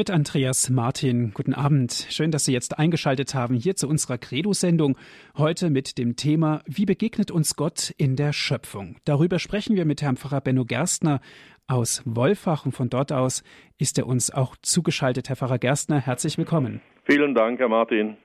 [0.00, 1.32] Mit Andreas Martin.
[1.34, 2.06] Guten Abend.
[2.08, 4.96] Schön, dass Sie jetzt eingeschaltet haben hier zu unserer Credo-Sendung.
[5.36, 8.96] Heute mit dem Thema Wie begegnet uns Gott in der Schöpfung?
[9.04, 11.20] Darüber sprechen wir mit Herrn Pfarrer Benno Gerstner
[11.66, 13.44] aus Wolfach und von dort aus
[13.76, 15.28] ist er uns auch zugeschaltet.
[15.28, 16.80] Herr Pfarrer Gerstner, herzlich willkommen.
[17.04, 18.16] Vielen Dank, Herr Martin.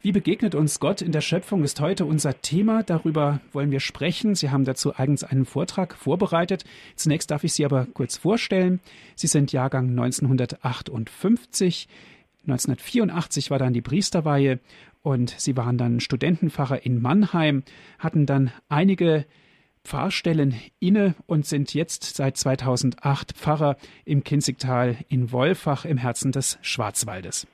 [0.00, 2.84] Wie begegnet uns Gott in der Schöpfung ist heute unser Thema.
[2.84, 4.36] Darüber wollen wir sprechen.
[4.36, 6.64] Sie haben dazu eigens einen Vortrag vorbereitet.
[6.94, 8.78] Zunächst darf ich Sie aber kurz vorstellen.
[9.16, 11.88] Sie sind Jahrgang 1958.
[12.42, 14.60] 1984 war dann die Priesterweihe
[15.02, 17.64] und Sie waren dann Studentenpfarrer in Mannheim,
[17.98, 19.26] hatten dann einige
[19.82, 26.56] Pfarrstellen inne und sind jetzt seit 2008 Pfarrer im Kinzigtal in Wolfach im Herzen des
[26.62, 27.48] Schwarzwaldes.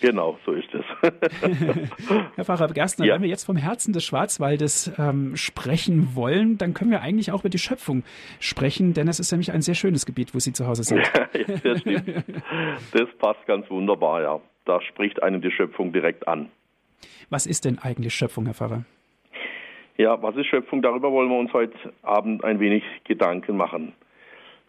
[0.00, 0.84] Genau, so ist es.
[2.36, 3.14] Herr Pfarrer Gerstner, ja.
[3.14, 7.40] wenn wir jetzt vom Herzen des Schwarzwaldes ähm, sprechen wollen, dann können wir eigentlich auch
[7.40, 8.04] über die Schöpfung
[8.38, 10.98] sprechen, denn es ist nämlich ein sehr schönes Gebiet, wo Sie zu Hause sind.
[11.34, 11.82] ja, das,
[12.92, 14.40] das passt ganz wunderbar, ja.
[14.64, 16.48] Da spricht einem die Schöpfung direkt an.
[17.30, 18.84] Was ist denn eigentlich Schöpfung, Herr Pfarrer?
[19.98, 20.82] Ja, was ist Schöpfung?
[20.82, 23.92] Darüber wollen wir uns heute Abend ein wenig Gedanken machen.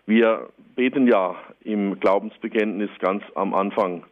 [0.05, 4.03] Wir beten ja im Glaubensbekenntnis ganz am Anfang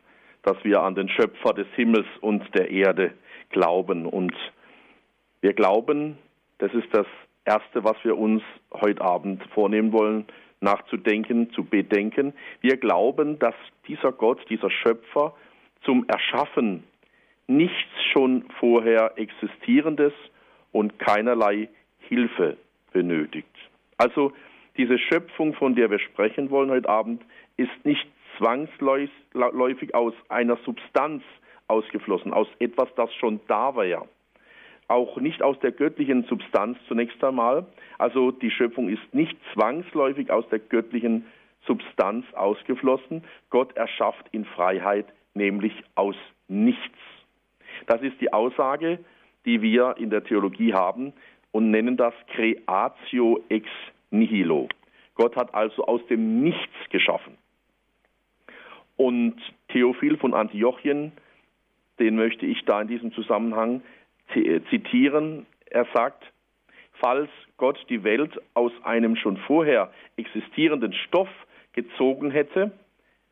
[0.44, 3.14] dass wir an den Schöpfer des Himmels und der Erde
[3.50, 4.06] glauben.
[4.06, 4.34] Und
[5.42, 6.18] wir glauben,
[6.58, 7.08] das ist das
[7.46, 10.26] Erste, was wir uns heute Abend vornehmen wollen,
[10.60, 12.34] nachzudenken, zu bedenken.
[12.62, 13.56] Wir glauben, dass
[13.88, 15.36] dieser Gott, dieser Schöpfer
[15.84, 16.84] zum Erschaffen
[17.48, 20.14] nichts schon vorher Existierendes
[20.72, 21.68] und keinerlei
[22.00, 22.58] Hilfe
[22.94, 23.48] benötigt.
[23.98, 24.34] Also
[24.78, 27.24] diese Schöpfung, von der wir sprechen wollen heute Abend,
[27.58, 28.08] ist nicht
[28.42, 31.24] zwangsläufig aus einer Substanz
[31.68, 34.08] ausgeflossen, aus etwas, das schon da war.
[34.88, 37.66] Auch nicht aus der göttlichen Substanz zunächst einmal.
[37.98, 41.26] Also die Schöpfung ist nicht zwangsläufig aus der göttlichen
[41.66, 43.24] Substanz ausgeflossen.
[43.52, 46.16] Gott erschafft in Freiheit, nämlich aus
[46.48, 46.98] nichts.
[47.88, 49.00] Das ist die Aussage,
[49.46, 51.14] die wir in der Theologie haben
[51.52, 53.68] und nennen das Creatio ex
[54.10, 54.68] nihilo.
[55.16, 57.38] Gott hat also aus dem Nichts geschaffen.
[59.02, 59.34] Und
[59.70, 61.12] Theophil von Antiochien,
[61.98, 63.82] den möchte ich da in diesem Zusammenhang
[64.36, 65.48] äh, zitieren.
[65.66, 66.24] Er sagt,
[67.00, 71.30] falls Gott die Welt aus einem schon vorher existierenden Stoff
[71.74, 72.74] gezogen hätte,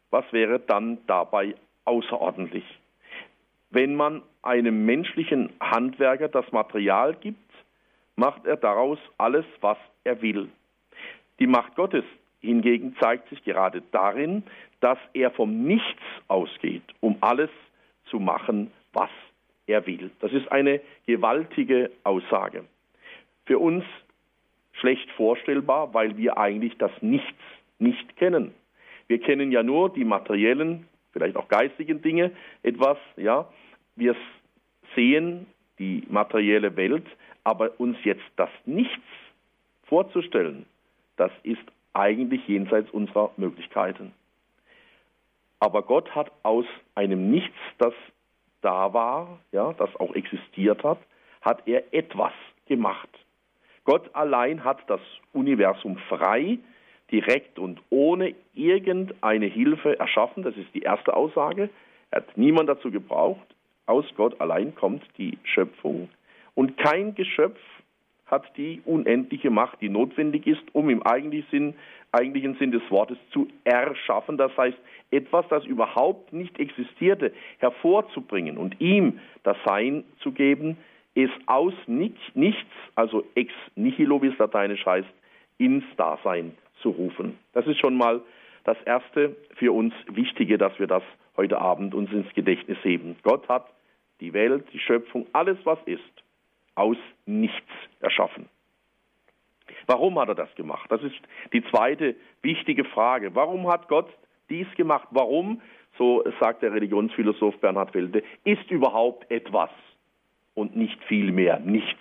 [0.10, 1.54] was wäre dann dabei
[1.86, 2.66] außerordentlich?
[3.70, 7.54] Wenn man einem menschlichen Handwerker das Material gibt,
[8.16, 10.50] macht er daraus alles, was er will.
[11.38, 12.06] Die Macht Gottes
[12.40, 14.44] hingegen zeigt sich gerade darin,
[14.80, 17.50] dass er vom Nichts ausgeht, um alles
[18.06, 19.10] zu machen, was
[19.68, 20.12] er will.
[20.20, 22.66] Das ist eine gewaltige Aussage.
[23.46, 23.84] Für uns
[24.74, 27.42] schlecht vorstellbar, weil wir eigentlich das Nichts
[27.78, 28.54] nicht kennen.
[29.08, 32.32] Wir kennen ja nur die materiellen, vielleicht auch geistigen Dinge
[32.64, 33.48] etwas, ja.
[33.96, 34.16] Wir
[34.96, 35.46] sehen
[35.78, 37.06] die materielle Welt,
[37.44, 39.04] aber uns jetzt das Nichts
[39.84, 40.66] vorzustellen,
[41.18, 41.64] das ist
[41.94, 44.14] eigentlich jenseits unserer Möglichkeiten.
[45.60, 47.94] Aber Gott hat aus einem Nichts, das
[48.62, 51.00] da war, ja, das auch existiert hat,
[51.42, 52.34] hat er etwas
[52.68, 53.10] gemacht.
[53.86, 55.02] Gott allein hat das
[55.34, 56.60] Universum frei,
[57.12, 60.44] direkt und ohne irgendeine Hilfe erschaffen.
[60.44, 61.70] Das ist die erste Aussage.
[62.12, 63.48] Er hat niemand dazu gebraucht.
[63.88, 66.10] Aus Gott allein kommt die Schöpfung.
[66.54, 67.60] Und kein Geschöpf
[68.30, 71.74] hat die unendliche Macht, die notwendig ist, um im eigentlichen Sinn,
[72.12, 74.38] eigentlichen Sinn des Wortes zu erschaffen.
[74.38, 74.78] Das heißt,
[75.12, 80.78] etwas, das überhaupt nicht existierte, hervorzubringen und ihm das Sein zu geben,
[81.16, 85.10] es aus nichts, also ex nihilo, wie es lateinisch heißt,
[85.58, 87.38] ins Dasein zu rufen.
[87.54, 88.22] Das ist schon mal
[88.64, 91.04] das Erste für uns Wichtige, dass wir das
[91.36, 93.18] heute Abend uns ins Gedächtnis heben.
[93.24, 93.68] Gott hat
[94.20, 96.02] die Welt, die Schöpfung, alles was ist,
[96.80, 98.48] aus nichts erschaffen.
[99.86, 100.90] Warum hat er das gemacht?
[100.92, 101.20] Das ist
[101.52, 103.36] die zweite wichtige Frage.
[103.36, 104.08] Warum hat Gott
[104.50, 105.08] dies gemacht?
[105.12, 105.62] Warum,
[105.98, 109.70] so sagt der Religionsphilosoph Bernhard Welde, ist überhaupt etwas
[110.54, 112.00] und nicht viel mehr nichts?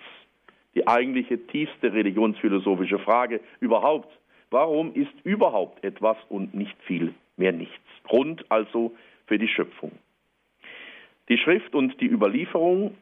[0.75, 4.09] Die eigentliche tiefste religionsphilosophische Frage überhaupt.
[4.51, 7.75] Warum ist überhaupt etwas und nicht viel mehr nichts?
[8.03, 8.95] Grund also
[9.27, 9.91] für die Schöpfung.
[11.27, 12.95] Die Schrift und die Überlieferung,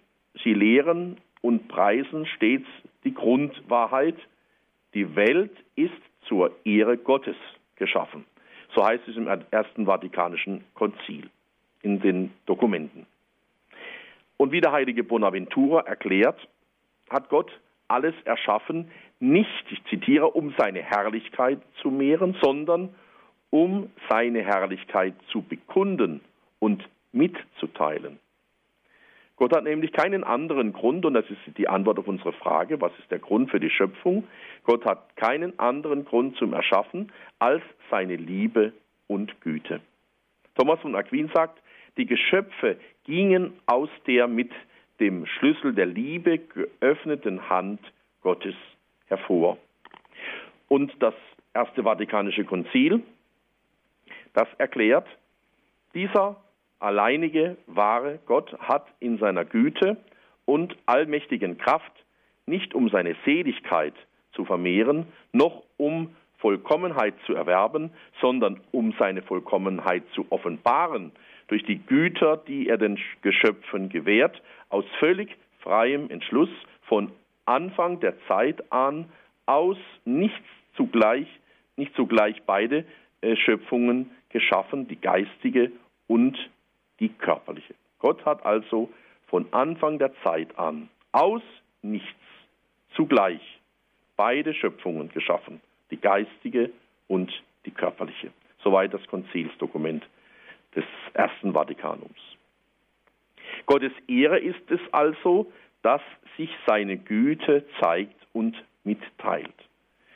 [0.44, 2.68] sie lehren und preisen stets
[3.04, 4.18] die Grundwahrheit.
[4.94, 5.92] Die Welt ist
[6.28, 7.36] zur Ehre Gottes
[7.76, 8.26] geschaffen.
[8.76, 11.30] So heißt es im Ersten Vatikanischen Konzil
[11.82, 13.06] in den Dokumenten.
[14.38, 16.48] Und wie der heilige Bonaventura erklärt,
[17.10, 17.52] hat Gott
[17.88, 22.94] alles erschaffen, nicht, ich zitiere, um seine Herrlichkeit zu mehren, sondern
[23.50, 26.22] um seine Herrlichkeit zu bekunden
[26.60, 28.20] und mitzuteilen.
[29.38, 32.92] Gott hat nämlich keinen anderen Grund, und das ist die Antwort auf unsere Frage, was
[33.00, 34.28] ist der Grund für die Schöpfung?
[34.64, 38.74] Gott hat keinen anderen Grund zum Erschaffen als seine Liebe
[39.06, 39.80] und Güte.
[40.56, 41.62] Thomas von Aquin sagt,
[41.98, 44.52] die Geschöpfe gingen aus der mit
[45.00, 47.80] dem Schlüssel der Liebe geöffneten Hand
[48.22, 48.56] Gottes
[49.06, 49.58] hervor.
[50.68, 51.14] Und das
[51.54, 53.02] Erste Vatikanische Konzil,
[54.34, 55.08] das erklärt,
[55.94, 56.36] dieser
[56.80, 59.98] alleinige, wahre Gott hat in seiner Güte
[60.46, 61.92] und allmächtigen Kraft
[62.46, 63.94] nicht um seine Seligkeit
[64.34, 67.92] zu vermehren, noch um Vollkommenheit zu erwerben,
[68.22, 71.12] sondern um seine Vollkommenheit zu offenbaren,
[71.48, 76.50] durch die Güter, die er den Geschöpfen gewährt, aus völlig freiem Entschluss
[76.84, 77.12] von
[77.46, 79.06] Anfang der Zeit an
[79.46, 80.46] aus nichts
[80.76, 81.28] zugleich,
[81.78, 82.86] nicht zugleich beide
[83.22, 85.72] äh, Schöpfungen geschaffen, die geistige
[86.08, 86.38] und
[87.00, 87.76] die körperliche.
[88.00, 88.90] Gott hat also
[89.28, 91.42] von Anfang der Zeit an aus
[91.82, 92.08] nichts
[92.96, 93.42] zugleich
[94.16, 95.62] beide Schöpfungen geschaffen,
[95.92, 96.72] die geistige
[97.08, 97.32] und
[97.66, 98.32] die körperliche.
[98.64, 100.06] Soweit das Konzilsdokument
[100.76, 102.38] des Ersten Vatikanums.
[103.66, 105.52] Gottes Ehre ist es also,
[105.82, 106.02] dass
[106.38, 109.54] sich seine Güte zeigt und mitteilt.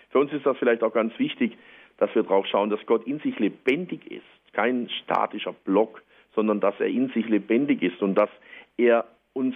[0.10, 1.58] Für uns ist das vielleicht auch ganz wichtig,
[1.98, 6.02] dass wir darauf schauen, dass Gott in sich lebendig ist, kein statischer Block,
[6.36, 8.30] sondern dass er in sich lebendig ist und dass
[8.78, 9.56] er uns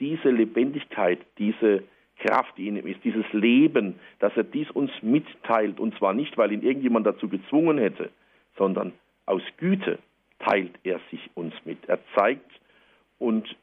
[0.00, 1.82] diese Lebendigkeit, diese
[2.18, 6.36] Kraft, die in ihm ist, dieses Leben, dass er dies uns mitteilt und zwar nicht,
[6.38, 8.10] weil ihn irgendjemand dazu gezwungen hätte,
[8.56, 8.92] sondern
[9.26, 9.98] aus Güte
[10.38, 11.78] teilt er sich uns mit.
[11.86, 12.50] Er zeigt
[13.18, 13.56] und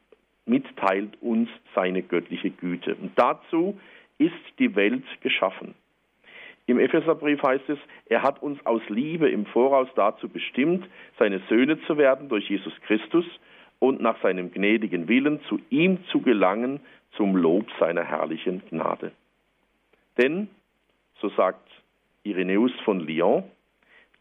[0.46, 2.94] mitteilt uns seine göttliche Güte.
[2.94, 3.78] Und dazu
[4.18, 5.74] ist die Welt geschaffen.
[6.66, 10.86] Im Epheserbrief heißt es, er hat uns aus Liebe im Voraus dazu bestimmt,
[11.18, 13.24] seine Söhne zu werden durch Jesus Christus
[13.78, 16.80] und nach seinem gnädigen Willen zu ihm zu gelangen
[17.16, 19.12] zum Lob seiner herrlichen Gnade.
[20.18, 20.48] Denn,
[21.20, 21.68] so sagt
[22.22, 23.44] Irenäus von Lyon,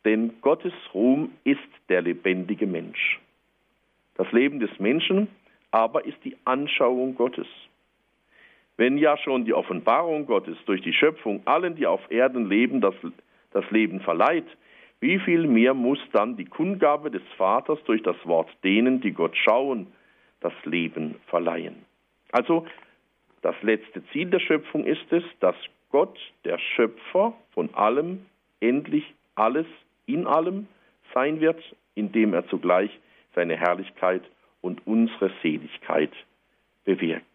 [0.03, 1.59] denn Gottes Ruhm ist
[1.89, 3.19] der lebendige Mensch.
[4.15, 5.27] Das Leben des Menschen
[5.69, 7.47] aber ist die Anschauung Gottes.
[8.77, 12.95] Wenn ja schon die Offenbarung Gottes durch die Schöpfung allen, die auf Erden leben, das,
[13.51, 14.47] das Leben verleiht,
[14.99, 19.35] wie viel mehr muss dann die Kundgabe des Vaters durch das Wort denen, die Gott
[19.35, 19.87] schauen,
[20.39, 21.85] das Leben verleihen?
[22.31, 22.65] Also
[23.41, 25.55] das letzte Ziel der Schöpfung ist es, dass
[25.89, 28.25] Gott, der Schöpfer von allem,
[28.59, 29.65] endlich alles
[30.05, 30.67] in allem
[31.13, 31.61] sein wird,
[31.95, 32.91] indem er zugleich
[33.35, 34.23] seine Herrlichkeit
[34.61, 36.11] und unsere Seligkeit
[36.85, 37.25] bewirkt.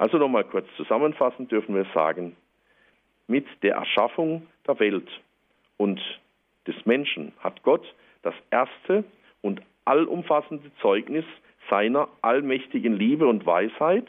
[0.00, 2.34] Also nochmal kurz zusammenfassend dürfen wir sagen,
[3.26, 5.06] mit der Erschaffung der Welt
[5.76, 6.00] und
[6.66, 7.84] des Menschen hat Gott
[8.22, 9.04] das erste
[9.42, 11.26] und allumfassende Zeugnis
[11.68, 14.06] seiner allmächtigen Liebe und Weisheit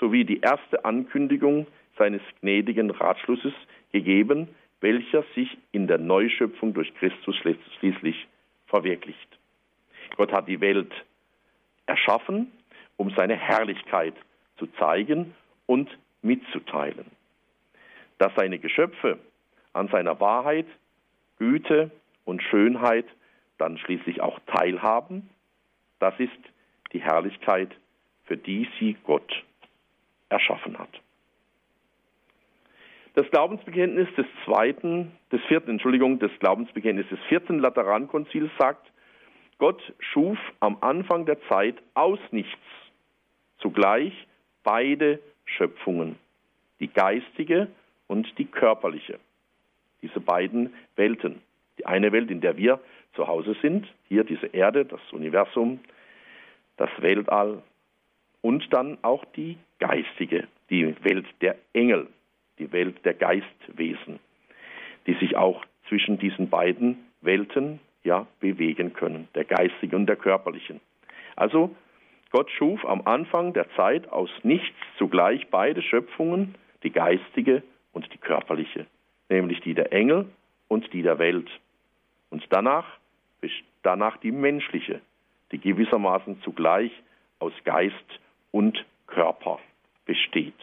[0.00, 3.54] sowie die erste Ankündigung seines gnädigen Ratschlusses
[3.92, 4.48] gegeben,
[4.80, 8.26] welcher sich in der Neuschöpfung durch Christus schließlich
[8.66, 9.38] verwirklicht.
[10.16, 10.92] Gott hat die Welt
[11.86, 12.50] erschaffen,
[12.96, 14.14] um seine Herrlichkeit
[14.56, 15.34] zu zeigen
[15.66, 15.90] und
[16.22, 17.06] mitzuteilen.
[18.18, 19.18] Dass seine Geschöpfe
[19.72, 20.66] an seiner Wahrheit,
[21.38, 21.90] Güte
[22.24, 23.06] und Schönheit
[23.58, 25.28] dann schließlich auch teilhaben,
[25.98, 26.32] das ist
[26.92, 27.70] die Herrlichkeit,
[28.24, 29.44] für die sie Gott
[30.28, 31.00] erschaffen hat.
[33.14, 38.90] Das Glaubensbekenntnis des zweiten, des vierten, Entschuldigung, des Glaubensbekenntnisses des vierten Laterankonzils sagt,
[39.58, 42.58] Gott schuf am Anfang der Zeit aus nichts
[43.58, 44.12] zugleich
[44.64, 46.16] beide Schöpfungen,
[46.80, 47.68] die geistige
[48.08, 49.20] und die körperliche.
[50.02, 51.40] Diese beiden Welten.
[51.78, 52.80] Die eine Welt, in der wir
[53.14, 55.80] zu Hause sind, hier diese Erde, das Universum,
[56.76, 57.62] das Weltall
[58.42, 62.08] und dann auch die geistige, die Welt der Engel,
[62.58, 64.18] die Welt der Geistwesen,
[65.06, 70.80] die sich auch zwischen diesen beiden Welten ja bewegen können, der geistigen und der körperlichen.
[71.36, 71.74] Also
[72.34, 77.62] Gott schuf am Anfang der Zeit aus nichts zugleich beide Schöpfungen, die geistige
[77.92, 78.86] und die körperliche,
[79.28, 80.26] nämlich die der Engel
[80.66, 81.48] und die der Welt.
[82.30, 82.86] Und danach,
[83.84, 85.00] danach die menschliche,
[85.52, 86.90] die gewissermaßen zugleich
[87.38, 87.94] aus Geist
[88.50, 89.60] und Körper
[90.04, 90.58] besteht.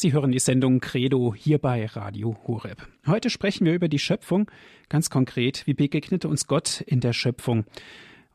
[0.00, 2.86] Sie hören die Sendung Credo hier bei Radio Horeb.
[3.08, 4.48] Heute sprechen wir über die Schöpfung,
[4.88, 7.64] ganz konkret, wie begegnete uns Gott in der Schöpfung?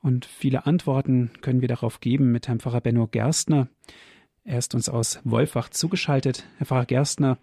[0.01, 3.69] Und viele Antworten können wir darauf geben mit Herrn Pfarrer Benno Gerstner.
[4.43, 6.43] Er ist uns aus Wolfach zugeschaltet.
[6.57, 7.37] Herr Pfarrer Gerstner,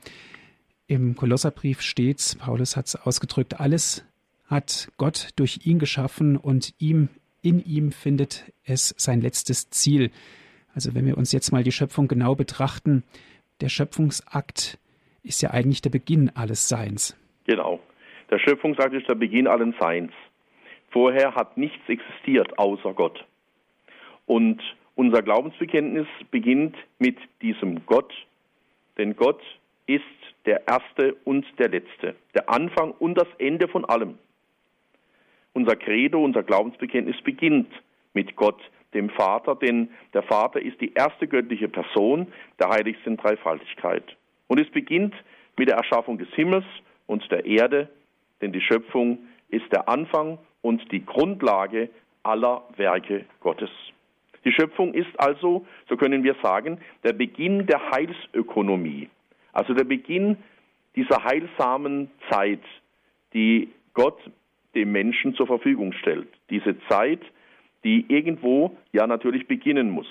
[0.87, 4.05] im Kolosserbrief steht, Paulus hat es ausgedrückt, alles
[4.45, 7.09] hat Gott durch ihn geschaffen und ihm,
[7.41, 10.11] in ihm findet es sein letztes Ziel.
[10.75, 13.03] Also wenn wir uns jetzt mal die Schöpfung genau betrachten,
[13.61, 14.79] der Schöpfungsakt
[15.23, 17.17] ist ja eigentlich der Beginn alles Seins.
[17.45, 17.81] Genau.
[18.31, 20.13] Der Schöpfungsakt ist der Beginn allen Seins.
[20.91, 23.25] Vorher hat nichts existiert außer Gott.
[24.27, 24.61] Und
[24.95, 28.13] unser Glaubensbekenntnis beginnt mit diesem Gott,
[28.99, 29.41] denn Gott
[29.87, 30.05] ist
[30.47, 34.19] der Erste und der Letzte, der Anfang und das Ende von allem.
[35.53, 37.69] Unser Credo, unser Glaubensbekenntnis beginnt
[38.15, 38.61] mit Gott,
[38.95, 42.27] dem Vater, denn der Vater ist die erste göttliche Person
[42.59, 44.17] der heiligsten Dreifaltigkeit.
[44.49, 45.15] Und es beginnt
[45.57, 46.65] mit der Erschaffung des Himmels
[47.07, 47.89] und der Erde,
[48.41, 49.19] denn die Schöpfung
[49.49, 51.91] ist der Anfang und die Grundlage
[52.23, 53.71] aller Werke Gottes.
[54.45, 59.09] Die Schöpfung ist also, so können wir sagen, der Beginn der Heilsökonomie,
[59.53, 60.37] also der Beginn
[60.97, 62.63] dieser heilsamen Zeit,
[63.35, 64.19] die Gott
[64.75, 66.29] dem Menschen zur Verfügung stellt.
[66.49, 67.21] Diese Zeit,
[67.85, 70.09] die irgendwo ja natürlich beginnen muss.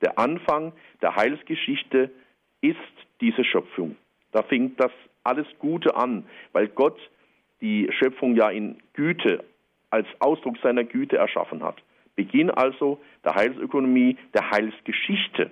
[0.00, 2.10] Der Anfang der Heilsgeschichte
[2.60, 2.76] ist
[3.20, 3.96] diese Schöpfung.
[4.32, 4.92] Da fängt das
[5.24, 6.98] alles Gute an, weil Gott
[7.60, 9.44] die Schöpfung ja in Güte,
[9.90, 11.76] als Ausdruck seiner Güte erschaffen hat.
[12.16, 15.50] Beginn also der Heilsökonomie, der Heilsgeschichte.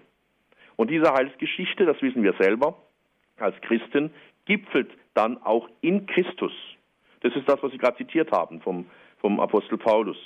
[0.76, 2.76] Und diese Heilsgeschichte, das wissen wir selber
[3.38, 4.11] als Christen,
[4.47, 6.52] gipfelt dann auch in Christus.
[7.21, 8.87] Das ist das, was Sie gerade zitiert haben vom,
[9.21, 10.17] vom Apostel Paulus.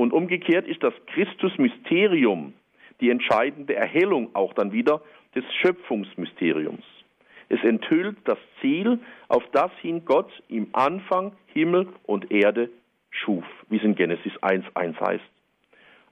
[0.00, 2.54] Und umgekehrt ist das Christusmysterium
[3.02, 5.02] die entscheidende Erhellung auch dann wieder
[5.34, 6.82] des Schöpfungsmysteriums.
[7.50, 12.70] Es enthüllt das Ziel, auf das hin Gott im Anfang Himmel und Erde
[13.10, 15.30] schuf, wie es in Genesis 1.1 heißt.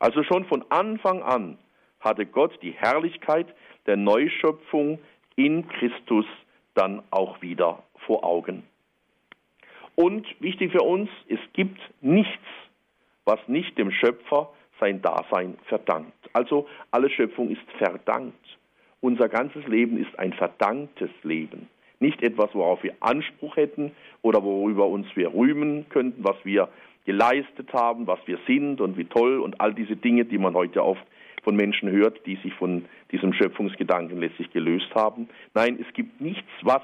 [0.01, 1.57] Also schon von Anfang an
[2.01, 3.47] hatte Gott die Herrlichkeit
[3.87, 4.99] der Neuschöpfung
[5.37, 6.27] in Christus
[6.75, 8.65] dann auch wieder vor Augen.
[9.95, 12.45] Und wichtig für uns, es gibt nichts,
[13.29, 14.49] was nicht dem Schöpfer
[14.81, 16.19] sein Dasein verdankt.
[16.33, 18.59] Also alle Schöpfung ist verdankt.
[19.01, 21.69] Unser ganzes Leben ist ein verdanktes Leben.
[22.01, 23.93] Nicht etwas, worauf wir Anspruch hätten
[24.23, 26.69] oder worüber uns wir rühmen könnten, was wir
[27.05, 30.83] geleistet haben, was wir sind und wie toll und all diese Dinge, die man heute
[30.83, 31.05] oft
[31.43, 35.29] von Menschen hört, die sich von diesem Schöpfungsgedanken letztlich gelöst haben.
[35.55, 36.83] Nein, es gibt nichts, was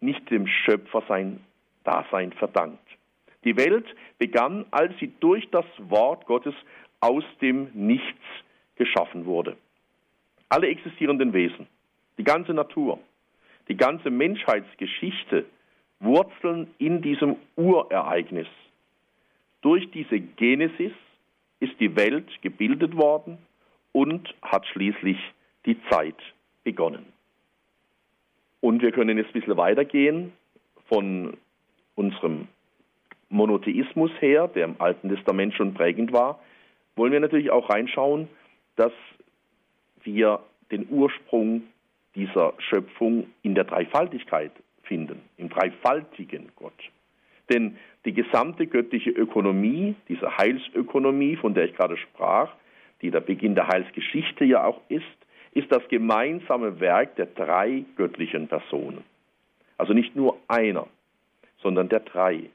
[0.00, 1.40] nicht dem Schöpfer sein
[1.84, 2.78] Dasein verdankt.
[3.44, 3.86] Die Welt
[4.18, 6.54] begann, als sie durch das Wort Gottes
[7.00, 8.20] aus dem Nichts
[8.76, 9.56] geschaffen wurde.
[10.48, 11.66] Alle existierenden Wesen,
[12.18, 12.98] die ganze Natur,
[13.68, 15.46] die ganze Menschheitsgeschichte
[16.00, 18.48] wurzeln in diesem Urereignis.
[19.62, 20.92] Durch diese Genesis
[21.60, 23.38] ist die Welt gebildet worden
[23.92, 25.18] und hat schließlich
[25.66, 26.16] die Zeit
[26.64, 27.06] begonnen.
[28.60, 30.32] Und wir können jetzt ein bisschen weitergehen
[30.88, 31.36] von
[31.94, 32.48] unserem
[33.30, 36.40] Monotheismus her, der im Alten Testament schon prägend war,
[36.96, 38.28] wollen wir natürlich auch reinschauen,
[38.76, 38.92] dass
[40.02, 41.62] wir den Ursprung
[42.14, 46.72] dieser Schöpfung in der Dreifaltigkeit finden, im dreifaltigen Gott.
[47.48, 52.52] Denn die gesamte göttliche Ökonomie, diese Heilsökonomie, von der ich gerade sprach,
[53.02, 55.04] die der Beginn der Heilsgeschichte ja auch ist,
[55.52, 59.04] ist das gemeinsame Werk der drei göttlichen Personen.
[59.78, 60.86] Also nicht nur einer,
[61.62, 62.50] sondern der drei.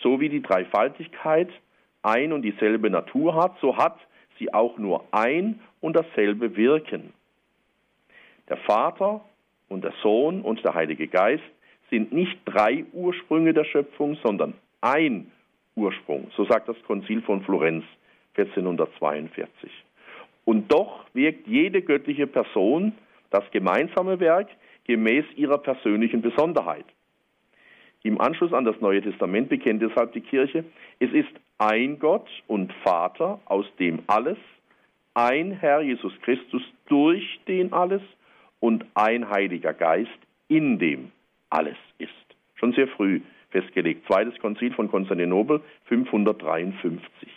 [0.00, 1.48] So wie die Dreifaltigkeit
[2.02, 3.98] ein und dieselbe Natur hat, so hat
[4.38, 7.12] sie auch nur ein und dasselbe Wirken.
[8.48, 9.20] Der Vater
[9.68, 11.42] und der Sohn und der Heilige Geist
[11.90, 15.30] sind nicht drei Ursprünge der Schöpfung, sondern ein
[15.76, 16.30] Ursprung.
[16.36, 17.84] So sagt das Konzil von Florenz
[18.36, 19.70] 1442.
[20.44, 22.92] Und doch wirkt jede göttliche Person
[23.30, 24.48] das gemeinsame Werk
[24.84, 26.84] gemäß ihrer persönlichen Besonderheit.
[28.04, 30.64] Im Anschluss an das Neue Testament bekennt deshalb die Kirche,
[30.98, 34.38] es ist ein Gott und Vater, aus dem alles,
[35.14, 38.02] ein Herr Jesus Christus, durch den alles
[38.58, 40.10] und ein Heiliger Geist,
[40.48, 41.12] in dem
[41.50, 42.10] alles ist.
[42.54, 44.06] Schon sehr früh festgelegt.
[44.06, 47.28] Zweites Konzil von Konstantinopel 553.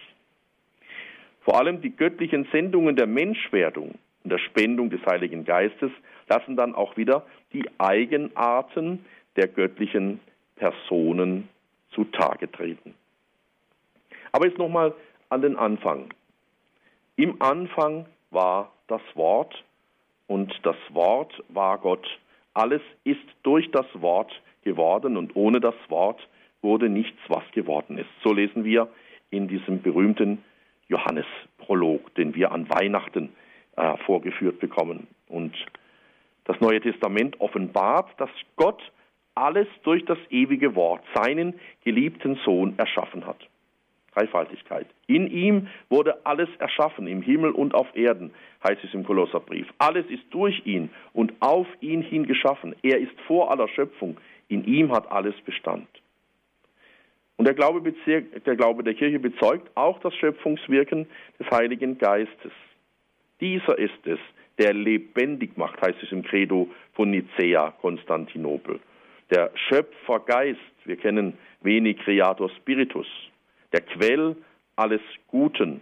[1.42, 5.92] Vor allem die göttlichen Sendungen der Menschwerdung und der Spendung des Heiligen Geistes
[6.28, 9.06] lassen dann auch wieder die Eigenarten
[9.36, 10.20] der göttlichen
[10.56, 11.50] Personen
[11.92, 12.94] zutage treten.
[14.32, 14.94] Aber jetzt nochmal
[15.30, 16.14] an den Anfang.
[17.16, 19.64] Im Anfang war das Wort
[20.28, 22.06] und das Wort war Gott
[22.56, 24.32] alles ist durch das Wort
[24.64, 26.28] geworden und ohne das Wort
[26.62, 28.10] wurde nichts, was geworden ist.
[28.24, 28.88] So lesen wir
[29.30, 30.44] in diesem berühmten
[30.88, 33.36] Johannesprolog, den wir an Weihnachten
[33.76, 35.08] äh, vorgeführt bekommen.
[35.28, 35.54] Und
[36.46, 38.82] das Neue Testament offenbart, dass Gott
[39.36, 43.38] alles durch das ewige Wort, seinen geliebten Sohn, erschaffen hat.
[44.16, 44.88] Dreifaltigkeit.
[45.08, 48.32] In ihm wurde alles erschaffen, im Himmel und auf Erden,
[48.64, 49.68] heißt es im Kolosserbrief.
[49.78, 52.76] Alles ist durch ihn und auf ihn hin geschaffen.
[52.82, 54.18] Er ist vor aller Schöpfung.
[54.48, 55.88] In ihm hat alles Bestand.
[57.38, 62.54] Und der Glaube, der Glaube der Kirche bezeugt auch das Schöpfungswirken des Heiligen Geistes.
[63.42, 64.20] Dieser ist es,
[64.58, 68.80] der lebendig macht, heißt es im Credo von Nicea, Konstantinopel.
[69.32, 73.08] Der Schöpfergeist, wir kennen Veni Creator Spiritus,
[73.74, 74.36] der Quell
[74.76, 75.82] alles Guten.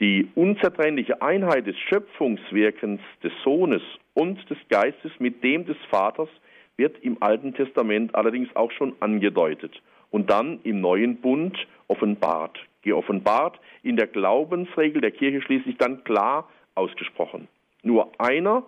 [0.00, 3.82] Die unzertrennliche Einheit des Schöpfungswirkens des Sohnes
[4.14, 6.28] und des Geistes mit dem des Vaters
[6.76, 12.56] wird im Alten Testament allerdings auch schon angedeutet und dann im Neuen Bund offenbart.
[12.82, 17.48] Geoffenbart in der Glaubensregel der Kirche schließlich dann klar ausgesprochen.
[17.82, 18.62] Nur einer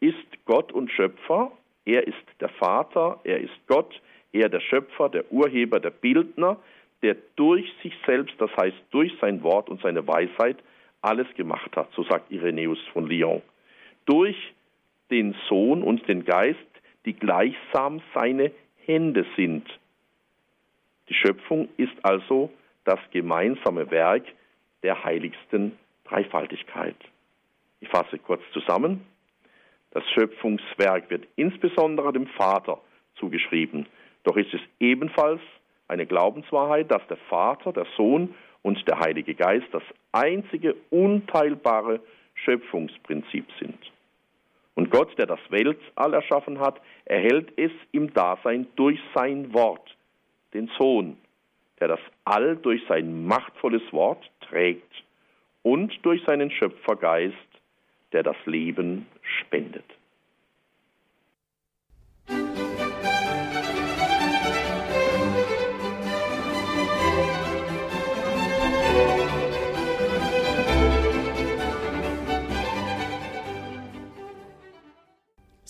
[0.00, 1.52] ist Gott und Schöpfer,
[1.84, 4.00] er ist der Vater, er ist Gott,
[4.32, 6.56] er der Schöpfer, der Urheber, der Bildner,
[7.02, 10.58] der durch sich selbst, das heißt durch sein Wort und seine Weisheit,
[11.00, 13.42] alles gemacht hat, so sagt Irenäus von Lyon.
[14.06, 14.36] Durch
[15.10, 16.58] den Sohn und den Geist,
[17.04, 18.52] die gleichsam seine
[18.86, 19.66] Hände sind.
[21.08, 22.50] Die Schöpfung ist also
[22.84, 24.24] das gemeinsame Werk
[24.82, 26.96] der heiligsten Dreifaltigkeit.
[27.80, 29.04] Ich fasse kurz zusammen.
[29.92, 32.80] Das Schöpfungswerk wird insbesondere dem Vater
[33.16, 33.86] zugeschrieben.
[34.24, 35.40] Doch ist es ebenfalls
[35.88, 39.82] eine Glaubenswahrheit, dass der Vater, der Sohn und der Heilige Geist das
[40.12, 42.00] einzige unteilbare
[42.34, 43.78] Schöpfungsprinzip sind.
[44.74, 49.94] Und Gott, der das Weltall erschaffen hat, erhält es im Dasein durch sein Wort,
[50.54, 51.18] den Sohn,
[51.78, 55.04] der das All durch sein machtvolles Wort trägt
[55.62, 57.36] und durch seinen Schöpfergeist,
[58.12, 59.06] der das Leben
[59.40, 59.84] spendet.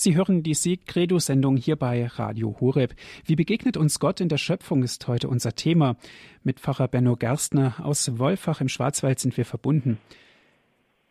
[0.02, 2.92] Sie hören die Sieg-Credo-Sendung hier bei Radio Horeb.
[3.24, 5.94] Wie begegnet uns Gott in der Schöpfung ist heute unser Thema.
[6.42, 9.98] Mit Pfarrer Benno Gerstner aus Wolfach im Schwarzwald sind wir verbunden.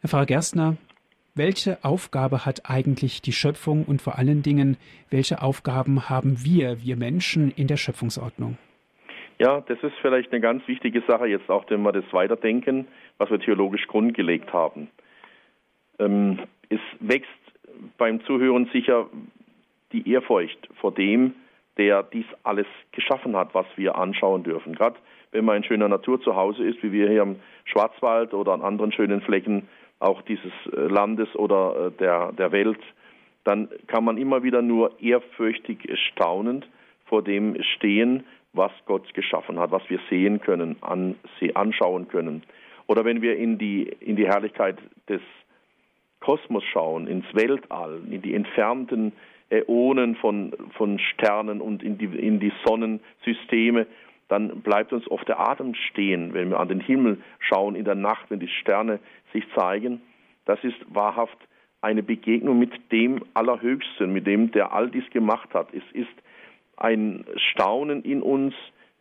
[0.01, 0.75] Herr Pfarrer Gerstner,
[1.35, 4.77] welche Aufgabe hat eigentlich die Schöpfung und vor allen Dingen,
[5.09, 8.57] welche Aufgaben haben wir, wir Menschen, in der Schöpfungsordnung?
[9.39, 13.31] Ja, das ist vielleicht eine ganz wichtige Sache, jetzt auch, wenn wir das weiterdenken, was
[13.31, 14.89] wir theologisch grundgelegt haben.
[15.99, 16.39] Ähm,
[16.69, 17.27] es wächst
[17.97, 19.07] beim Zuhören sicher
[19.93, 21.33] die Ehrfurcht vor dem,
[21.77, 24.75] der dies alles geschaffen hat, was wir anschauen dürfen.
[24.75, 24.97] Gerade
[25.31, 28.61] wenn man in schöner Natur zu Hause ist, wie wir hier im Schwarzwald oder an
[28.61, 29.67] anderen schönen Flecken
[30.01, 32.79] auch dieses äh, Landes oder äh, der, der Welt,
[33.43, 35.79] dann kann man immer wieder nur ehrfürchtig
[36.11, 36.67] staunend
[37.05, 40.75] vor dem stehen, was Gott geschaffen hat, was wir sehen können,
[41.53, 42.43] anschauen können.
[42.87, 45.21] Oder wenn wir in die, in die Herrlichkeit des
[46.19, 49.13] Kosmos schauen, ins Weltall, in die entfernten
[49.49, 53.87] Äonen von, von Sternen und in die, in die Sonnensysteme,
[54.31, 57.95] dann bleibt uns oft der Atem stehen, wenn wir an den Himmel schauen in der
[57.95, 58.99] Nacht, wenn die Sterne
[59.33, 60.01] sich zeigen.
[60.45, 61.37] Das ist wahrhaft
[61.81, 65.73] eine Begegnung mit dem Allerhöchsten, mit dem, der all dies gemacht hat.
[65.73, 66.13] Es ist
[66.77, 68.53] ein Staunen in uns,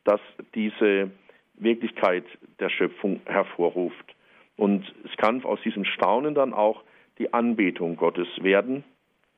[0.03, 0.21] das
[0.57, 1.13] diese
[1.55, 2.25] Wirklichkeit
[2.59, 4.17] der Schöpfung hervorruft.
[4.57, 6.83] Und es kann aus diesem Staunen dann auch
[7.19, 8.83] die Anbetung Gottes werden.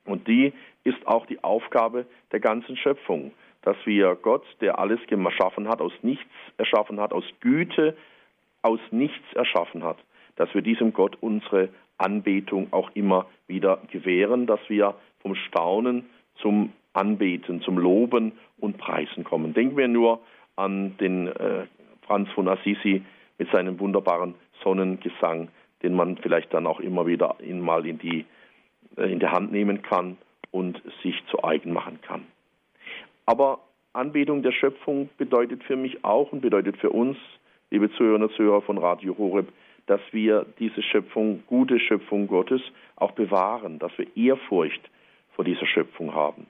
[0.07, 5.69] Und die ist auch die Aufgabe der ganzen Schöpfung, dass wir Gott, der alles geschaffen
[5.69, 7.97] hat, aus nichts erschaffen hat, aus Güte,
[8.63, 9.99] aus nichts erschaffen hat,
[10.37, 16.73] dass wir diesem Gott unsere Anbetung auch immer wieder gewähren, dass wir vom Staunen zum
[16.93, 19.55] Anbeten, zum Loben und Preisen kommen.
[19.55, 20.21] Denken wir nur
[20.57, 21.67] an den äh,
[22.07, 23.03] Franz von Assisi
[23.39, 25.49] mit seinem wunderbaren Sonnengesang,
[25.83, 28.25] den man vielleicht dann auch immer wieder in, mal in, die,
[28.97, 30.19] äh, in der Hand nehmen kann
[30.51, 32.27] und sich zu eigen machen kann.
[33.27, 33.61] Aber
[33.93, 37.17] Anbetung der Schöpfung bedeutet für mich auch und bedeutet für uns,
[37.71, 39.53] liebe Zuhörer und Zuhörer von Radio Horeb,
[39.87, 42.63] dass wir diese Schöpfung, gute Schöpfung Gottes,
[42.97, 44.81] auch bewahren, dass wir Ehrfurcht
[45.35, 46.47] vor dieser Schöpfung haben.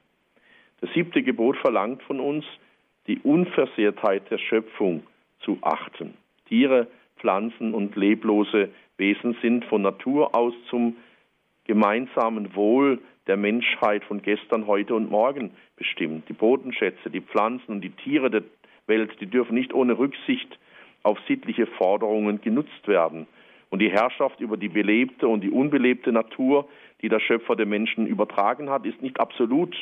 [0.81, 2.45] Das siebte Gebot verlangt von uns,
[3.07, 5.03] die Unversehrtheit der Schöpfung
[5.41, 6.15] zu achten.
[6.49, 6.87] Tiere,
[7.19, 10.97] Pflanzen und leblose Wesen sind von Natur aus zum
[11.65, 16.29] gemeinsamen Wohl der Menschheit von gestern, heute und morgen bestimmt.
[16.29, 18.43] Die Bodenschätze, die Pflanzen und die Tiere der
[18.87, 20.59] Welt, die dürfen nicht ohne Rücksicht
[21.03, 23.27] auf sittliche Forderungen genutzt werden.
[23.71, 26.69] Und die Herrschaft über die belebte und die unbelebte Natur,
[27.01, 29.75] die der Schöpfer den Menschen übertragen hat, ist nicht absolut.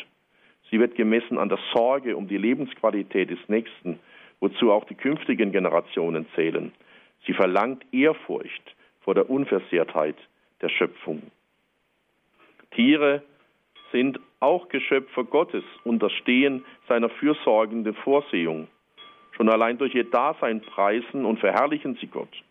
[0.70, 3.98] Sie wird gemessen an der Sorge um die Lebensqualität des Nächsten,
[4.38, 6.72] wozu auch die künftigen Generationen zählen.
[7.26, 10.16] Sie verlangt Ehrfurcht vor der Unversehrtheit
[10.62, 11.22] der Schöpfung.
[12.70, 13.22] Tiere
[13.92, 18.68] sind auch Geschöpfe Gottes, unterstehen seiner fürsorgenden Vorsehung.
[19.32, 22.42] Schon allein durch ihr Dasein preisen und verherrlichen sie Gott.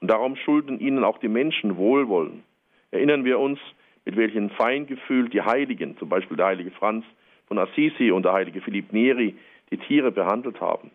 [0.00, 2.42] Und darum schulden ihnen auch die Menschen Wohlwollen.
[2.90, 3.58] Erinnern wir uns,
[4.04, 7.04] mit welchem Feingefühl die Heiligen, zum Beispiel der heilige Franz
[7.48, 9.34] von Assisi und der heilige Philipp Neri,
[9.70, 10.92] die Tiere behandelt haben.